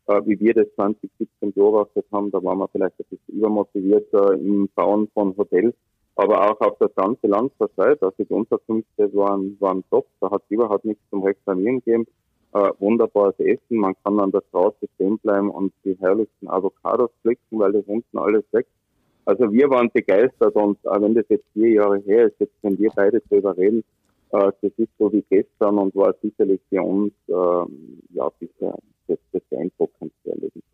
äh, 0.06 0.20
wie 0.24 0.38
wir 0.40 0.54
das 0.54 0.66
2017 0.76 1.52
beobachtet 1.52 2.06
haben. 2.12 2.30
Da 2.30 2.42
waren 2.42 2.58
wir 2.58 2.68
vielleicht 2.68 2.98
ein 3.00 3.06
bisschen 3.10 3.36
übermotiviert 3.36 4.12
äh, 4.14 4.34
im 4.34 4.68
Bauen 4.74 5.08
von 5.14 5.36
Hotels 5.36 5.74
aber 6.16 6.50
auch 6.50 6.60
auf 6.60 6.76
das 6.78 6.94
ganze 6.94 7.26
Land 7.26 7.52
verteilt. 7.56 8.02
Also 8.02 8.14
die 8.18 8.32
Unterkünfte 8.32 9.12
waren, 9.14 9.56
waren 9.60 9.84
top, 9.90 10.06
da 10.20 10.30
hat 10.30 10.42
überhaupt 10.48 10.84
nichts 10.84 11.02
zum 11.10 11.22
Reklamieren 11.22 11.82
gegeben. 11.82 12.06
Äh, 12.54 12.70
wunderbares 12.80 13.38
Essen, 13.38 13.78
man 13.78 13.94
kann 14.04 14.20
an 14.20 14.30
der 14.30 14.42
Straße 14.50 14.86
stehen 14.94 15.18
bleiben 15.18 15.50
und 15.50 15.72
die 15.84 15.96
herrlichsten 15.98 16.48
Avocados 16.48 17.10
pflücken, 17.22 17.58
weil 17.58 17.72
das 17.72 17.84
unten 17.86 18.18
alles 18.18 18.44
weg. 18.52 18.66
Also 19.24 19.50
wir 19.52 19.70
waren 19.70 19.88
begeistert 19.92 20.54
und 20.54 20.86
auch 20.86 21.00
wenn 21.00 21.14
das 21.14 21.24
jetzt 21.28 21.46
vier 21.54 21.70
Jahre 21.70 21.98
her 22.00 22.26
ist, 22.26 22.38
jetzt 22.40 22.60
können 22.60 22.78
wir 22.78 22.90
beide 22.94 23.22
darüber 23.30 23.56
reden, 23.56 23.82
äh, 24.32 24.52
das 24.60 24.72
ist 24.76 24.90
so 24.98 25.10
wie 25.12 25.24
gestern 25.30 25.78
und 25.78 25.94
war 25.94 26.14
sicherlich 26.20 26.60
für 26.68 26.82
uns 26.82 27.12
äh, 27.28 28.14
ja 28.14 28.28
bisher 28.38 28.76
das, 29.06 29.18
das 29.32 29.42
beeindruckendste 29.48 30.30
Erlebnis. 30.30 30.64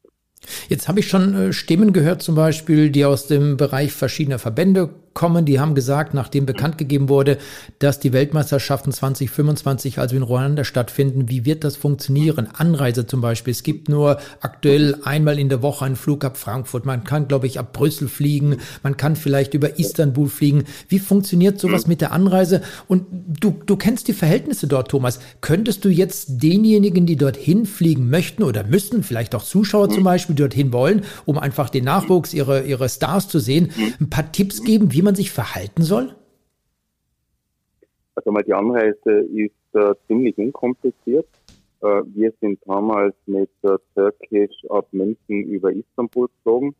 Jetzt 0.68 0.88
habe 0.88 1.00
ich 1.00 1.08
schon 1.08 1.34
äh, 1.34 1.52
Stimmen 1.52 1.92
gehört, 1.92 2.22
zum 2.22 2.34
Beispiel, 2.34 2.90
die 2.90 3.04
aus 3.04 3.26
dem 3.26 3.56
Bereich 3.56 3.92
verschiedener 3.92 4.38
Verbände 4.38 4.90
kommen. 5.18 5.44
Die 5.44 5.58
haben 5.58 5.74
gesagt, 5.74 6.14
nachdem 6.14 6.46
bekannt 6.46 6.78
gegeben 6.78 7.08
wurde, 7.08 7.38
dass 7.80 7.98
die 7.98 8.12
Weltmeisterschaften 8.12 8.92
2025 8.92 9.98
also 9.98 10.14
in 10.14 10.22
Ruanda 10.22 10.62
stattfinden, 10.62 11.28
wie 11.28 11.44
wird 11.44 11.64
das 11.64 11.76
funktionieren? 11.76 12.46
Anreise 12.56 13.04
zum 13.04 13.20
Beispiel. 13.20 13.50
Es 13.50 13.64
gibt 13.64 13.88
nur 13.88 14.18
aktuell 14.40 14.96
einmal 15.02 15.40
in 15.40 15.48
der 15.48 15.60
Woche 15.60 15.84
einen 15.84 15.96
Flug 15.96 16.24
ab 16.24 16.36
Frankfurt. 16.36 16.86
Man 16.86 17.02
kann, 17.02 17.26
glaube 17.26 17.48
ich, 17.48 17.58
ab 17.58 17.72
Brüssel 17.72 18.06
fliegen. 18.06 18.58
Man 18.84 18.96
kann 18.96 19.16
vielleicht 19.16 19.54
über 19.54 19.80
Istanbul 19.80 20.28
fliegen. 20.28 20.64
Wie 20.88 21.00
funktioniert 21.00 21.58
sowas 21.58 21.88
mit 21.88 22.00
der 22.00 22.12
Anreise? 22.12 22.62
Und 22.86 23.06
du, 23.10 23.56
du 23.66 23.74
kennst 23.74 24.06
die 24.06 24.12
Verhältnisse 24.12 24.68
dort, 24.68 24.88
Thomas. 24.88 25.18
Könntest 25.40 25.84
du 25.84 25.88
jetzt 25.88 26.44
denjenigen, 26.44 27.06
die 27.06 27.16
dorthin 27.16 27.66
fliegen 27.66 28.08
möchten 28.08 28.44
oder 28.44 28.62
müssen, 28.62 29.02
vielleicht 29.02 29.34
auch 29.34 29.42
Zuschauer 29.42 29.90
zum 29.90 30.04
Beispiel, 30.04 30.36
dorthin 30.36 30.72
wollen, 30.72 31.02
um 31.24 31.38
einfach 31.38 31.70
den 31.70 31.82
Nachwuchs, 31.82 32.32
ihre, 32.34 32.62
ihre 32.62 32.88
Stars 32.88 33.26
zu 33.26 33.40
sehen, 33.40 33.72
ein 34.00 34.10
paar 34.10 34.30
Tipps 34.30 34.62
geben, 34.62 34.92
wie 34.92 35.07
man 35.07 35.07
man 35.08 35.14
sich 35.14 35.30
verhalten 35.30 35.82
soll? 35.82 36.14
Also 38.14 38.30
mal 38.30 38.42
die 38.42 38.52
Anreise 38.52 39.12
ist 39.44 39.74
äh, 39.74 39.94
ziemlich 40.06 40.36
unkompliziert. 40.36 41.26
Äh, 41.80 42.02
wir 42.14 42.30
sind 42.42 42.58
damals 42.66 43.14
mit 43.24 43.48
äh, 43.62 43.78
Turkish 43.94 44.56
ab 44.68 44.86
München 44.92 45.44
über 45.44 45.72
Istanbul 45.72 46.28
geflogen, 46.28 46.74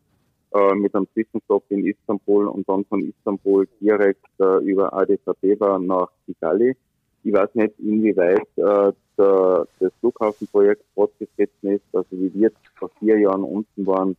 äh, 0.53 0.75
mit 0.75 0.93
einem 0.93 1.07
Zwischenstopp 1.13 1.63
in 1.69 1.87
Istanbul 1.87 2.47
und 2.47 2.69
dann 2.69 2.85
von 2.85 3.01
Istanbul 3.01 3.67
direkt 3.81 4.27
äh, 4.39 4.63
über 4.63 4.93
Addis 4.93 5.25
Abeba 5.25 5.79
nach 5.79 6.11
Kigali. 6.27 6.75
Ich 7.23 7.33
weiß 7.33 7.49
nicht, 7.55 7.79
inwieweit 7.79 8.47
äh, 8.57 8.91
der, 9.17 9.67
das 9.79 9.91
Flughafenprojekt 10.01 10.83
fortgeschritten 10.93 11.71
ist. 11.71 11.85
Also 11.93 12.11
wie 12.11 12.31
wir 12.35 12.51
vor 12.77 12.91
vier 12.99 13.17
Jahren 13.17 13.43
unten 13.43 13.87
waren, 13.87 14.15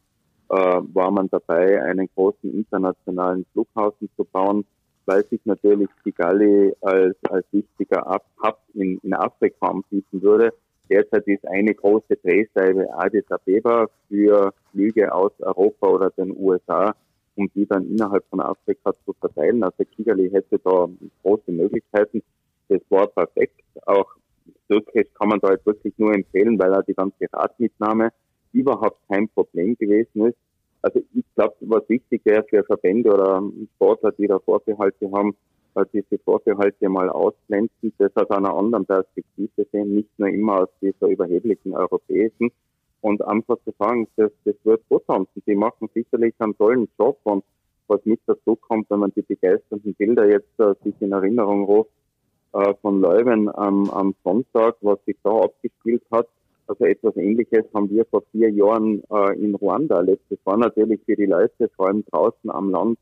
war 0.50 1.10
man 1.10 1.28
dabei, 1.30 1.82
einen 1.82 2.08
großen 2.14 2.52
internationalen 2.52 3.46
Flughafen 3.52 4.08
zu 4.16 4.24
bauen, 4.24 4.64
weil 5.06 5.24
sich 5.26 5.40
natürlich 5.44 5.88
Kigali 6.02 6.72
als, 6.80 7.16
als 7.28 7.46
wichtiger 7.52 8.04
Hub 8.42 8.58
in, 8.74 8.98
in 9.02 9.14
Afrika 9.14 9.68
anbieten 9.68 10.22
würde. 10.22 10.52
Derzeit 10.88 11.26
ist 11.28 11.46
eine 11.46 11.72
große 11.72 12.16
Drehscheibe 12.16 12.88
Addis 12.98 13.30
Abeba 13.30 13.86
für 14.08 14.52
Flüge 14.72 15.12
aus 15.14 15.32
Europa 15.38 15.86
oder 15.86 16.10
den 16.10 16.36
USA, 16.36 16.94
um 17.36 17.48
die 17.54 17.64
dann 17.66 17.88
innerhalb 17.88 18.24
von 18.28 18.40
Afrika 18.40 18.92
zu 19.04 19.12
verteilen. 19.20 19.62
Also 19.62 19.84
Kigali 19.84 20.30
hätte 20.30 20.58
da 20.58 20.88
große 21.22 21.52
Möglichkeiten. 21.52 22.22
Das 22.68 22.80
war 22.88 23.06
perfekt. 23.06 23.60
Auch 23.86 24.16
Türkisch 24.68 25.06
kann 25.14 25.28
man 25.28 25.38
da 25.40 25.52
jetzt 25.52 25.66
wirklich 25.66 25.94
nur 25.96 26.12
empfehlen, 26.12 26.58
weil 26.58 26.72
er 26.72 26.82
die 26.82 26.94
ganze 26.94 27.26
Radmitnahme 27.32 28.10
überhaupt 28.52 28.98
kein 29.08 29.28
Problem 29.28 29.76
gewesen 29.76 30.26
ist. 30.26 30.38
Also 30.82 31.00
ich 31.14 31.24
glaube, 31.34 31.54
was 31.60 31.88
wichtig 31.88 32.22
wäre 32.24 32.44
für 32.44 32.64
Verbände 32.64 33.12
oder 33.12 33.42
Sportler, 33.74 34.12
die 34.12 34.26
da 34.26 34.38
Vorbehalte 34.38 35.10
haben, 35.12 35.36
diese 35.92 36.18
Vorbehalte 36.24 36.88
mal 36.88 37.08
ausblenden, 37.10 37.92
das 37.98 38.14
aus 38.16 38.30
einer 38.30 38.54
anderen 38.54 38.86
Perspektive 38.86 39.66
sehen, 39.70 39.94
nicht 39.94 40.10
nur 40.18 40.28
immer 40.28 40.62
aus 40.62 40.68
dieser 40.80 41.06
überheblichen 41.06 41.74
europäischen 41.74 42.50
und 43.02 43.22
einfach 43.24 43.56
zu 43.64 43.72
sagen, 43.78 44.08
das, 44.16 44.30
das 44.44 44.54
wird 44.64 44.82
gut 44.88 45.02
haben. 45.08 45.26
Die 45.46 45.54
machen 45.54 45.88
sicherlich 45.94 46.34
einen 46.38 46.56
tollen 46.56 46.88
Job 46.98 47.18
und 47.24 47.44
was 47.88 48.04
mit 48.04 48.20
dazu 48.26 48.56
kommt, 48.56 48.88
wenn 48.90 49.00
man 49.00 49.12
die 49.14 49.22
begeisternden 49.22 49.94
Bilder 49.94 50.28
jetzt 50.28 50.58
äh, 50.58 50.74
sich 50.84 50.94
in 51.00 51.12
Erinnerung 51.12 51.64
ruft 51.64 51.90
äh, 52.52 52.74
von 52.82 53.00
Leuven 53.00 53.48
am, 53.54 53.90
am 53.90 54.14
Sonntag, 54.22 54.76
was 54.80 54.98
sich 55.06 55.16
da 55.24 55.30
abgespielt 55.30 56.02
hat, 56.10 56.28
also 56.70 56.84
etwas 56.84 57.16
Ähnliches 57.16 57.64
haben 57.74 57.90
wir 57.90 58.04
vor 58.04 58.22
vier 58.30 58.48
Jahren 58.48 59.02
äh, 59.10 59.36
in 59.40 59.56
Ruanda 59.56 59.96
erlebt. 59.96 60.22
Das 60.30 60.38
war 60.44 60.56
natürlich 60.56 61.00
für 61.04 61.16
die 61.16 61.26
Leute, 61.26 61.68
vor 61.74 61.88
allem 61.88 62.04
draußen 62.12 62.48
am 62.48 62.70
Land, 62.70 62.96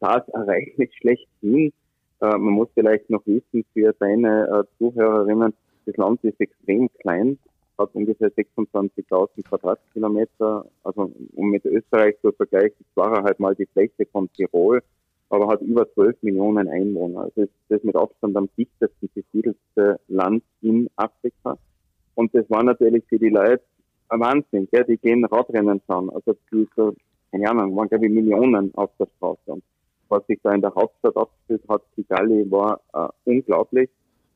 das 0.00 0.26
Ereignis 0.28 0.88
schlechthin. 1.00 1.72
Äh, 2.20 2.38
man 2.38 2.54
muss 2.54 2.68
vielleicht 2.72 3.10
noch 3.10 3.24
wissen, 3.26 3.66
für 3.74 3.92
deine 3.98 4.48
äh, 4.48 4.64
Zuhörerinnen, 4.78 5.52
das 5.84 5.96
Land 5.98 6.24
ist 6.24 6.40
extrem 6.40 6.88
klein, 7.00 7.38
hat 7.76 7.94
ungefähr 7.94 8.32
26.000 8.32 9.46
Quadratkilometer. 9.46 10.64
Also 10.82 11.12
um 11.34 11.50
mit 11.50 11.66
Österreich 11.66 12.16
zu 12.22 12.32
vergleichen, 12.32 12.86
halt 12.96 13.40
mal 13.40 13.54
die 13.54 13.68
Fläche 13.74 14.06
von 14.10 14.32
Tirol, 14.32 14.82
aber 15.28 15.48
hat 15.48 15.60
über 15.60 15.86
12 15.92 16.22
Millionen 16.22 16.66
Einwohner. 16.66 17.24
Also 17.24 17.42
ist 17.42 17.52
das 17.68 17.82
mit 17.82 17.94
Abstand 17.94 18.38
am 18.38 18.48
dichtesten 18.56 19.10
besiedelste 19.14 20.00
Land 20.08 20.44
in 20.62 20.88
Afrika. 20.96 21.58
Und 22.14 22.34
das 22.34 22.48
war 22.50 22.62
natürlich 22.62 23.04
für 23.08 23.18
die 23.18 23.30
Leute 23.30 23.62
ein 24.08 24.20
Wahnsinn, 24.20 24.68
gell? 24.70 24.84
die 24.84 24.98
gehen 24.98 25.24
Radrennen 25.24 25.80
schauen. 25.86 26.10
Also 26.10 26.36
die, 26.52 26.68
so, 26.76 26.94
keine 27.30 27.48
Ahnung, 27.48 27.74
waren 27.76 27.88
glaube 27.88 28.06
ich 28.06 28.12
Millionen 28.12 28.74
auf 28.74 28.90
der 28.98 29.08
Straße. 29.16 29.40
Und 29.46 29.64
was 30.08 30.26
sich 30.26 30.38
da 30.42 30.52
in 30.52 30.60
der 30.60 30.74
Hauptstadt 30.74 31.16
abgespielt 31.16 31.62
hat, 31.68 31.82
Kigali, 31.94 32.50
war 32.50 32.80
äh, 32.92 33.08
unglaublich. 33.24 33.88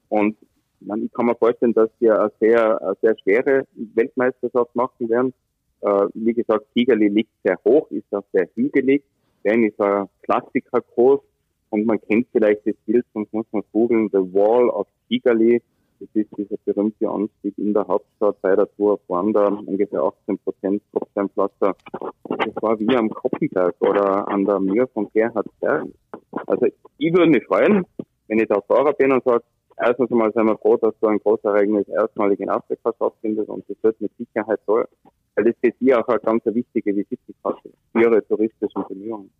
Und 0.08 0.36
man, 0.80 1.04
ich 1.04 1.12
kann 1.12 1.26
mir 1.26 1.34
vorstellen, 1.34 1.74
dass 1.74 1.90
wir 1.98 2.18
eine 2.18 2.32
sehr, 2.40 2.80
eine 2.80 2.96
sehr 3.02 3.16
schwere 3.22 3.66
Weltmeisterschaft 3.94 4.74
machen 4.74 5.08
werden. 5.08 5.34
Äh, 5.82 6.06
wie 6.14 6.32
gesagt, 6.32 6.66
Kigali 6.72 7.08
liegt 7.08 7.30
sehr 7.44 7.58
hoch, 7.66 7.90
ist 7.90 8.12
auch 8.14 8.24
sehr 8.32 8.48
hügelig. 8.54 9.02
Bern 9.42 9.64
ist 9.64 9.80
ein 9.80 10.08
Klassiker 10.22 10.80
groß 10.80 11.20
und 11.70 11.86
man 11.86 12.00
kennt 12.00 12.26
vielleicht 12.32 12.66
das 12.66 12.74
Bild, 12.86 13.04
sonst 13.12 13.32
muss 13.32 13.46
man 13.52 13.62
googeln, 13.72 14.08
The 14.10 14.18
Wall 14.18 14.70
of 14.70 14.86
Kigali 15.08 15.62
Das 15.98 16.08
ist 16.12 16.28
dieser 16.36 16.56
berühmte 16.64 17.08
Anstieg 17.08 17.56
in 17.56 17.72
der 17.72 17.86
Hauptstadt 17.86 18.40
bei 18.42 18.54
der 18.54 18.68
Tour 18.76 18.94
of 18.94 19.00
Wanda, 19.08 19.48
ungefähr 19.48 20.02
18 20.02 20.38
Prozent 20.38 20.82
Tropfsteinpflaster. 20.92 21.74
Das 22.24 22.62
war 22.62 22.78
wie 22.78 22.94
am 22.96 23.08
Koppenberg 23.08 23.74
oder 23.80 24.28
an 24.28 24.44
der 24.44 24.60
Mühe 24.60 24.86
von 24.88 25.08
Gerhardsberg. 25.14 25.86
Also 26.46 26.66
ich 26.98 27.14
würde 27.14 27.30
mich 27.30 27.44
freuen, 27.46 27.86
wenn 28.28 28.38
ich 28.38 28.48
da 28.48 28.60
Fahrer 28.60 28.92
bin 28.92 29.12
und 29.12 29.24
sage, 29.24 29.44
erstens 29.78 30.10
einmal 30.10 30.32
sind 30.32 30.46
wir 30.46 30.58
froh, 30.58 30.76
dass 30.76 30.94
so 31.00 31.06
ein 31.06 31.18
Großereignis 31.18 31.88
erstmalig 31.88 32.40
in 32.40 32.50
Afrika 32.50 32.92
stattfindet 32.94 33.48
und 33.48 33.64
das 33.68 33.76
wird 33.82 34.00
mit 34.00 34.12
Sicherheit 34.18 34.60
toll, 34.66 34.86
weil 35.34 35.44
das 35.44 35.54
für 35.62 35.72
Sie 35.80 35.94
auch 35.94 36.06
eine 36.08 36.20
ganz 36.20 36.44
wichtige 36.44 36.94
Visitenkarte 36.94 37.70
Ihre 37.94 38.26
touristischen 38.26 38.84
Bemühungen. 38.88 39.30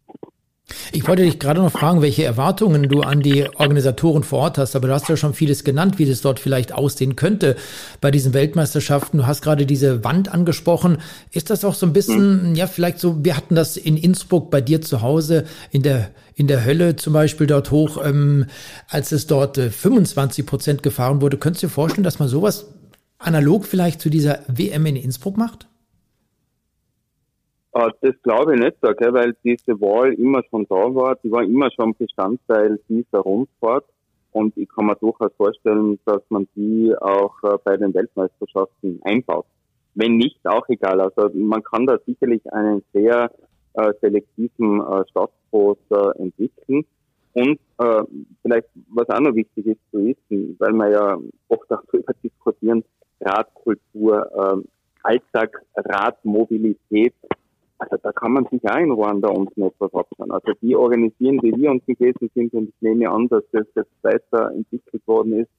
Ich 0.93 1.07
wollte 1.09 1.23
dich 1.23 1.39
gerade 1.39 1.61
noch 1.61 1.73
fragen, 1.73 2.03
welche 2.03 2.25
Erwartungen 2.25 2.89
du 2.89 3.01
an 3.01 3.21
die 3.21 3.45
Organisatoren 3.57 4.23
vor 4.23 4.41
Ort 4.41 4.59
hast, 4.59 4.77
aber 4.77 4.89
du 4.89 4.95
hast 4.95 5.09
ja 5.09 5.17
schon 5.17 5.35
vieles 5.35 5.65
genannt, 5.65 5.99
wie 5.99 6.07
das 6.07 6.21
dort 6.21 6.39
vielleicht 6.41 6.73
aussehen 6.73 7.17
könnte 7.17 7.57
bei 8.01 8.11
diesen 8.11 8.35
Weltmeisterschaften. 8.35 9.19
Du 9.19 9.27
hast 9.27 9.43
gerade 9.43 9.67
diese 9.67 10.05
Wand 10.05 10.33
angesprochen. 10.33 10.99
Ist 11.33 11.51
das 11.51 11.65
auch 11.65 11.75
so 11.75 11.87
ein 11.87 11.93
bisschen, 11.93 12.51
mhm. 12.51 12.55
ja, 12.55 12.67
vielleicht 12.67 13.01
so, 13.01 13.25
wir 13.25 13.37
hatten 13.37 13.55
das 13.55 13.77
in 13.77 13.97
Innsbruck 13.97 14.51
bei 14.51 14.61
dir 14.61 14.81
zu 14.81 15.03
Hause 15.03 15.45
in 15.71 15.83
der, 15.83 16.11
in 16.35 16.47
der 16.47 16.65
Hölle 16.65 16.97
zum 16.97 17.13
Beispiel 17.13 17.47
dort 17.47 17.71
hoch, 17.71 17.99
ähm, 18.03 18.47
als 18.89 19.13
es 19.13 19.27
dort 19.27 19.59
äh, 19.59 19.71
25 19.71 20.47
Prozent 20.47 20.83
gefahren 20.83 21.21
wurde. 21.21 21.37
Könntest 21.37 21.63
du 21.63 21.67
dir 21.67 21.73
vorstellen, 21.73 22.05
dass 22.05 22.19
man 22.19 22.29
sowas 22.29 22.67
analog 23.19 23.67
vielleicht 23.67 24.01
zu 24.01 24.11
dieser 24.11 24.41
WM 24.47 24.87
in 24.87 24.97
Innsbruck 24.97 25.37
macht? 25.37 25.67
Äh, 27.77 27.91
das 28.01 28.15
glaube 28.23 28.55
ich 28.55 28.61
nicht, 28.61 28.77
okay, 28.83 29.13
weil 29.13 29.37
diese 29.45 29.79
Wahl 29.81 30.15
immer 30.15 30.43
schon 30.49 30.67
da 30.69 30.95
war. 30.95 31.17
Die 31.23 31.31
war 31.31 31.43
immer 31.43 31.71
schon 31.73 31.95
Bestandteil 31.95 32.81
dieser 32.89 33.19
Rundfahrt. 33.19 33.85
Und 34.33 34.57
ich 34.57 34.69
kann 34.69 34.87
mir 34.87 34.97
durchaus 34.97 35.33
vorstellen, 35.37 35.99
dass 36.07 36.23
man 36.31 36.49
die 36.55 36.95
auch 37.01 37.35
äh, 37.43 37.59
bei 37.65 37.77
den 37.77 37.93
Weltmeisterschaften 37.93 39.01
einbaut. 39.05 39.47
Wenn 39.95 40.17
nicht, 40.17 40.39
auch 40.45 40.67
egal. 40.69 41.01
Also 41.01 41.31
man 41.35 41.63
kann 41.63 41.87
da 41.87 41.99
sicherlich 42.07 42.43
einen 42.53 42.83
sehr 42.93 43.31
äh, 43.75 43.93
selektiven 44.01 44.81
äh, 44.81 46.19
entwickeln. 46.19 46.85
Und 47.35 47.59
äh, 47.79 48.03
vielleicht, 48.41 48.69
was 48.89 49.09
auch 49.11 49.21
noch 49.21 49.35
wichtig 49.35 49.67
ist 49.67 49.81
zu 49.91 49.99
wissen, 50.07 50.57
weil 50.59 50.73
wir 50.73 50.91
ja 50.91 51.19
oft 51.49 51.71
auch 51.71 51.83
darüber 51.93 52.13
diskutieren, 52.23 52.85
Radkultur, 53.21 54.31
äh, 54.35 54.69
Alltag, 55.03 55.63
Radmobilität, 55.77 57.15
also 57.79 57.97
da 58.03 58.13
kann 58.13 58.33
man 58.33 58.47
sich 58.47 58.63
auch 58.69 58.79
in 58.79 58.91
Ruanda 58.91 59.29
unten 59.29 59.63
etwas 59.63 59.93
abschauen. 59.95 60.31
Also 60.31 60.53
die 60.63 60.75
organisieren, 60.75 61.41
wie 61.43 61.53
wir 61.57 61.71
unten 61.71 61.95
gewesen 61.95 62.31
sind, 62.35 62.55
und 62.55 62.69
ich 62.69 62.75
nehme 62.81 63.11
an, 63.11 63.29
dass 63.29 63.45
das 63.53 63.67
jetzt 63.75 63.91
weiterentwickelt 64.03 65.07
worden 65.07 65.41
ist. 65.41 65.51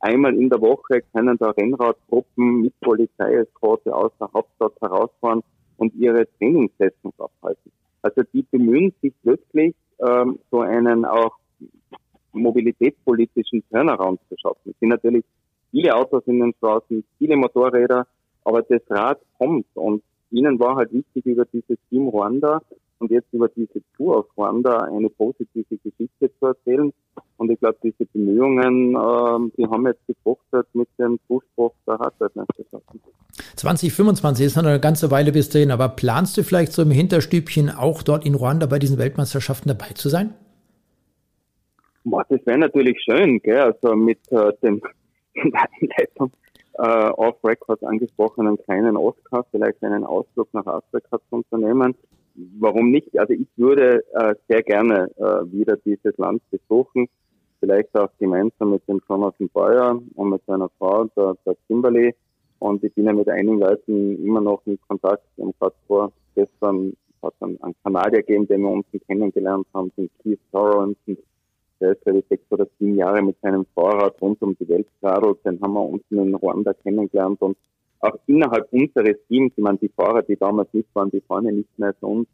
Einmal 0.00 0.34
in 0.34 0.50
der 0.50 0.60
Woche 0.60 1.02
können 1.14 1.38
da 1.38 1.50
Rennradgruppen 1.50 2.62
mit 2.62 2.78
Polizeieskorte 2.80 3.94
aus 3.94 4.10
der 4.20 4.30
Hauptstadt 4.34 4.74
herausfahren 4.80 5.42
und 5.76 5.94
ihre 5.94 6.26
Trainingssessions 6.38 7.14
abhalten. 7.18 7.70
Also 8.02 8.22
die 8.32 8.42
bemühen 8.42 8.92
sich 9.00 9.14
wirklich, 9.22 9.74
ähm, 10.00 10.40
so 10.50 10.60
einen 10.60 11.04
auch 11.04 11.36
mobilitätspolitischen 12.32 13.62
Turnaround 13.70 14.20
zu 14.28 14.36
schaffen. 14.38 14.70
Es 14.70 14.78
sind 14.80 14.88
natürlich 14.88 15.24
viele 15.70 15.94
Autos 15.94 16.24
in 16.26 16.40
den 16.40 16.52
Straßen, 16.54 17.04
viele 17.18 17.36
Motorräder, 17.36 18.06
aber 18.44 18.62
das 18.62 18.82
Rad 18.90 19.20
kommt 19.38 19.66
und 19.74 20.02
ihnen 20.32 20.58
war 20.58 20.76
halt 20.76 20.92
wichtig, 20.92 21.26
über 21.26 21.44
dieses 21.44 21.78
Team 21.88 22.08
Ruanda 22.08 22.60
und 22.98 23.10
jetzt 23.10 23.32
über 23.32 23.48
diese 23.48 23.82
Tour 23.96 24.18
auf 24.18 24.26
Ruanda 24.36 24.78
eine 24.78 25.10
positive 25.10 25.64
Geschichte 25.68 26.30
zu 26.38 26.46
erzählen. 26.46 26.92
Und 27.36 27.50
ich 27.50 27.58
glaube, 27.58 27.76
diese 27.82 28.06
Bemühungen, 28.12 28.94
äh, 28.94 29.52
die 29.56 29.66
haben 29.66 29.86
jetzt 29.86 30.06
gefruchtet 30.06 30.66
mit 30.72 30.88
dem 30.98 31.18
Zuspruch 31.26 31.72
der 31.86 31.94
Radweltmeisterschaften. 31.94 33.00
2025 33.56 34.46
ist 34.46 34.56
noch 34.56 34.64
eine 34.64 34.78
ganze 34.78 35.10
Weile 35.10 35.32
bis 35.32 35.48
dahin, 35.48 35.70
aber 35.70 35.88
planst 35.88 36.36
du 36.36 36.42
vielleicht 36.42 36.72
so 36.72 36.82
im 36.82 36.90
Hinterstübchen 36.90 37.70
auch 37.70 38.02
dort 38.02 38.24
in 38.24 38.34
Ruanda 38.34 38.66
bei 38.66 38.78
diesen 38.78 38.98
Weltmeisterschaften 38.98 39.68
dabei 39.68 39.92
zu 39.94 40.08
sein? 40.08 40.34
Boah, 42.04 42.24
das 42.28 42.40
wäre 42.46 42.58
natürlich 42.58 43.00
schön, 43.02 43.40
gell? 43.40 43.60
also 43.60 43.94
mit 43.94 44.18
äh, 44.30 44.52
dem 44.62 44.80
äh, 45.34 46.06
off-Record 46.88 47.84
angesprochenen 47.84 48.58
kleinen 48.64 48.96
Oscar 48.96 49.44
vielleicht 49.50 49.82
einen 49.82 50.04
Ausflug 50.04 50.48
nach 50.52 50.66
Afrika 50.66 51.18
zu 51.28 51.36
unternehmen. 51.36 51.94
Warum 52.58 52.90
nicht? 52.90 53.18
Also 53.18 53.34
ich 53.34 53.46
würde 53.56 54.02
äh, 54.14 54.34
sehr 54.48 54.62
gerne 54.62 55.10
äh, 55.16 55.52
wieder 55.52 55.76
dieses 55.76 56.16
Land 56.16 56.42
besuchen, 56.50 57.08
vielleicht 57.60 57.94
auch 57.94 58.08
gemeinsam 58.18 58.70
mit 58.70 58.88
dem 58.88 59.00
Jonathan 59.08 59.48
Bayer 59.52 60.00
und 60.14 60.30
mit 60.30 60.42
seiner 60.46 60.70
Frau, 60.78 61.04
der, 61.16 61.36
der 61.44 61.54
Kimberly. 61.66 62.14
Und 62.58 62.82
ich 62.84 62.94
bin 62.94 63.04
ja 63.06 63.12
mit 63.12 63.28
einigen 63.28 63.58
Leuten 63.58 64.24
immer 64.24 64.40
noch 64.40 64.62
in 64.66 64.78
Kontakt. 64.88 65.26
Und 65.36 65.58
gerade 65.58 65.74
vor 65.86 66.12
gestern 66.34 66.94
hat 67.22 67.34
es 67.40 67.42
einen 67.42 67.74
Kanadier 67.84 68.22
gegeben, 68.22 68.46
den 68.48 68.62
wir 68.62 68.70
uns 68.70 68.86
kennengelernt 69.06 69.66
haben, 69.74 69.92
den 69.96 70.08
Keith 70.22 70.40
Sorensen, 70.50 71.18
der 71.82 71.92
ist, 71.92 72.02
glaube 72.02 72.20
ich, 72.20 72.24
sechs 72.28 72.44
oder 72.50 72.66
sieben 72.78 72.96
Jahre 72.96 73.20
mit 73.22 73.36
seinem 73.42 73.66
Fahrrad 73.74 74.14
rund 74.22 74.40
um 74.40 74.56
die 74.58 74.68
Welt 74.68 74.86
geradelt. 75.00 75.38
Den 75.44 75.60
haben 75.60 75.74
wir 75.74 75.82
unten 75.82 76.18
in 76.18 76.34
Ruanda 76.34 76.72
kennengelernt 76.72 77.42
und 77.42 77.56
auch 78.00 78.16
innerhalb 78.26 78.72
unseres 78.72 79.16
Teams, 79.28 79.52
ich 79.56 79.62
meine, 79.62 79.78
die 79.78 79.88
Fahrer, 79.88 80.22
die 80.22 80.36
damals 80.36 80.72
nicht 80.72 80.88
waren, 80.94 81.10
die 81.10 81.20
fahren 81.20 81.46
ja 81.46 81.52
nicht 81.52 81.78
mehr 81.78 81.94
zu 81.98 82.06
uns. 82.06 82.28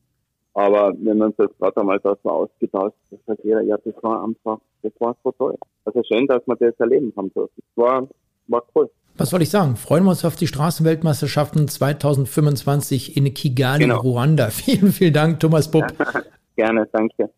Aber 0.55 0.93
wenn 0.99 1.19
man 1.19 1.29
uns 1.29 1.37
das 1.37 1.51
gerade 1.59 1.81
einmal 1.81 2.01
da 2.01 2.17
so 2.23 2.31
ausgetauscht, 2.31 2.97
das 3.11 3.21
sagt 3.27 3.45
jeder, 3.45 3.61
ja, 3.63 3.77
das 3.85 3.95
war 4.03 4.25
einfach, 4.25 4.59
das 4.83 4.93
war 4.99 5.17
so 5.23 5.31
toll. 5.33 5.57
Also 5.85 6.03
schön, 6.05 6.27
dass 6.27 6.43
wir 6.47 6.57
das 6.57 6.75
erleben 6.79 7.13
haben 7.17 7.33
dürfen. 7.33 7.53
Das 7.57 7.85
war, 7.85 8.09
war 8.49 8.63
cool. 8.75 8.91
Was 9.19 9.31
soll 9.31 9.43
ich 9.43 9.51
sagen? 9.51 9.77
Freuen 9.77 10.05
wir 10.05 10.11
uns 10.11 10.25
auf 10.25 10.37
die 10.37 10.47
Straßenweltmeisterschaften 10.47 11.69
2025 11.69 13.17
in 13.17 13.33
Kigali, 13.35 13.85
genau. 13.85 14.01
Ruanda. 14.01 14.49
Vielen, 14.51 14.93
vielen 14.93 15.13
Dank, 15.13 15.41
Thomas 15.41 15.71
Bupp. 15.71 15.87
Gerne, 16.57 16.89
danke. 16.93 17.31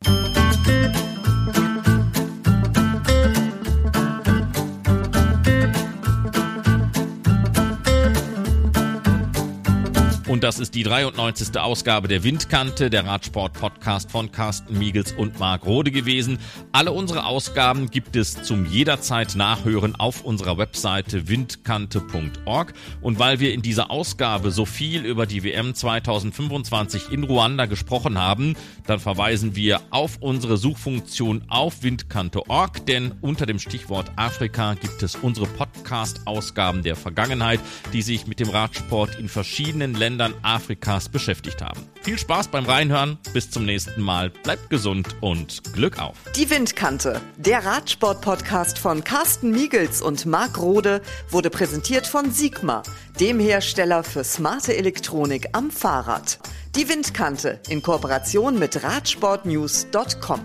Und 10.40 10.44
das 10.44 10.59
ist 10.59 10.74
die 10.74 10.85
93. 10.85 11.61
Ausgabe 11.61 12.09
der 12.09 12.24
Windkante, 12.24 12.88
der 12.88 13.05
Radsport-Podcast 13.05 14.11
von 14.11 14.33
Carsten 14.33 14.79
Miegels 14.79 15.12
und 15.12 15.38
Marc 15.38 15.66
Rode 15.66 15.90
gewesen. 15.90 16.38
Alle 16.72 16.92
unsere 16.92 17.26
Ausgaben 17.26 17.90
gibt 17.90 18.16
es 18.16 18.42
zum 18.42 18.64
jederzeit 18.64 19.37
Nachhören 19.37 19.96
auf 19.96 20.24
unserer 20.24 20.57
Webseite 20.57 21.29
windkante.org. 21.29 22.72
Und 23.03 23.18
weil 23.18 23.38
wir 23.40 23.53
in 23.53 23.61
dieser 23.61 23.90
Ausgabe 23.90 24.50
so 24.50 24.64
viel 24.64 25.05
über 25.05 25.26
die 25.26 25.44
WM 25.44 25.74
2025 25.74 27.12
in 27.12 27.24
Ruanda 27.24 27.66
gesprochen 27.66 28.16
haben, 28.16 28.57
dann 28.87 28.98
verweisen 28.98 29.57
wir 29.57 29.83
auf 29.90 30.16
unsere 30.20 30.57
Suchfunktion 30.57 31.42
auf 31.48 31.83
windkante.org, 31.83 32.87
denn 32.87 33.12
unter 33.20 33.44
dem 33.44 33.59
Stichwort 33.59 34.11
Afrika 34.16 34.72
gibt 34.72 35.03
es 35.03 35.16
unsere 35.16 35.46
Podcast-Ausgaben 35.48 36.83
der 36.83 36.96
Vergangenheit, 36.96 37.61
die 37.92 38.00
sich 38.00 38.26
mit 38.26 38.40
dem 38.40 38.48
Radsport 38.48 39.18
in 39.18 39.29
verschiedenen 39.29 39.92
Ländern 39.92 40.30
Ländern 40.31 40.45
Afrikas 40.45 41.09
beschäftigt 41.09 41.62
haben. 41.62 41.81
Viel 42.03 42.19
Spaß 42.19 42.49
beim 42.49 42.64
Reinhören, 42.64 43.19
bis 43.33 43.51
zum 43.51 43.64
nächsten 43.64 44.01
Mal, 44.01 44.31
bleibt 44.31 44.71
gesund 44.71 45.16
und 45.21 45.62
Glück 45.75 45.99
auf. 45.99 46.16
Die 46.37 46.49
Windkante, 46.51 47.21
der 47.37 47.64
Radsport-Podcast 47.64 48.79
von 48.79 49.05
Carsten 49.05 49.51
Miegels 49.51 50.01
und 50.03 50.27
Marc 50.27 50.59
Rode, 50.59 51.03
wurde 51.29 51.51
präsentiert 51.51 52.07
von 52.07 52.31
Sigma, 52.31 52.83
dem 53.19 53.38
Hersteller 53.38 54.03
für 54.03 54.25
smarte 54.25 54.77
Elektronik 54.77 55.49
am 55.53 55.71
Fahrrad. 55.71 56.38
Die 56.77 56.88
Windkante 56.88 57.61
in 57.69 57.83
Kooperation 57.83 58.59
mit 58.59 58.83
Radsportnews.com. 58.83 60.40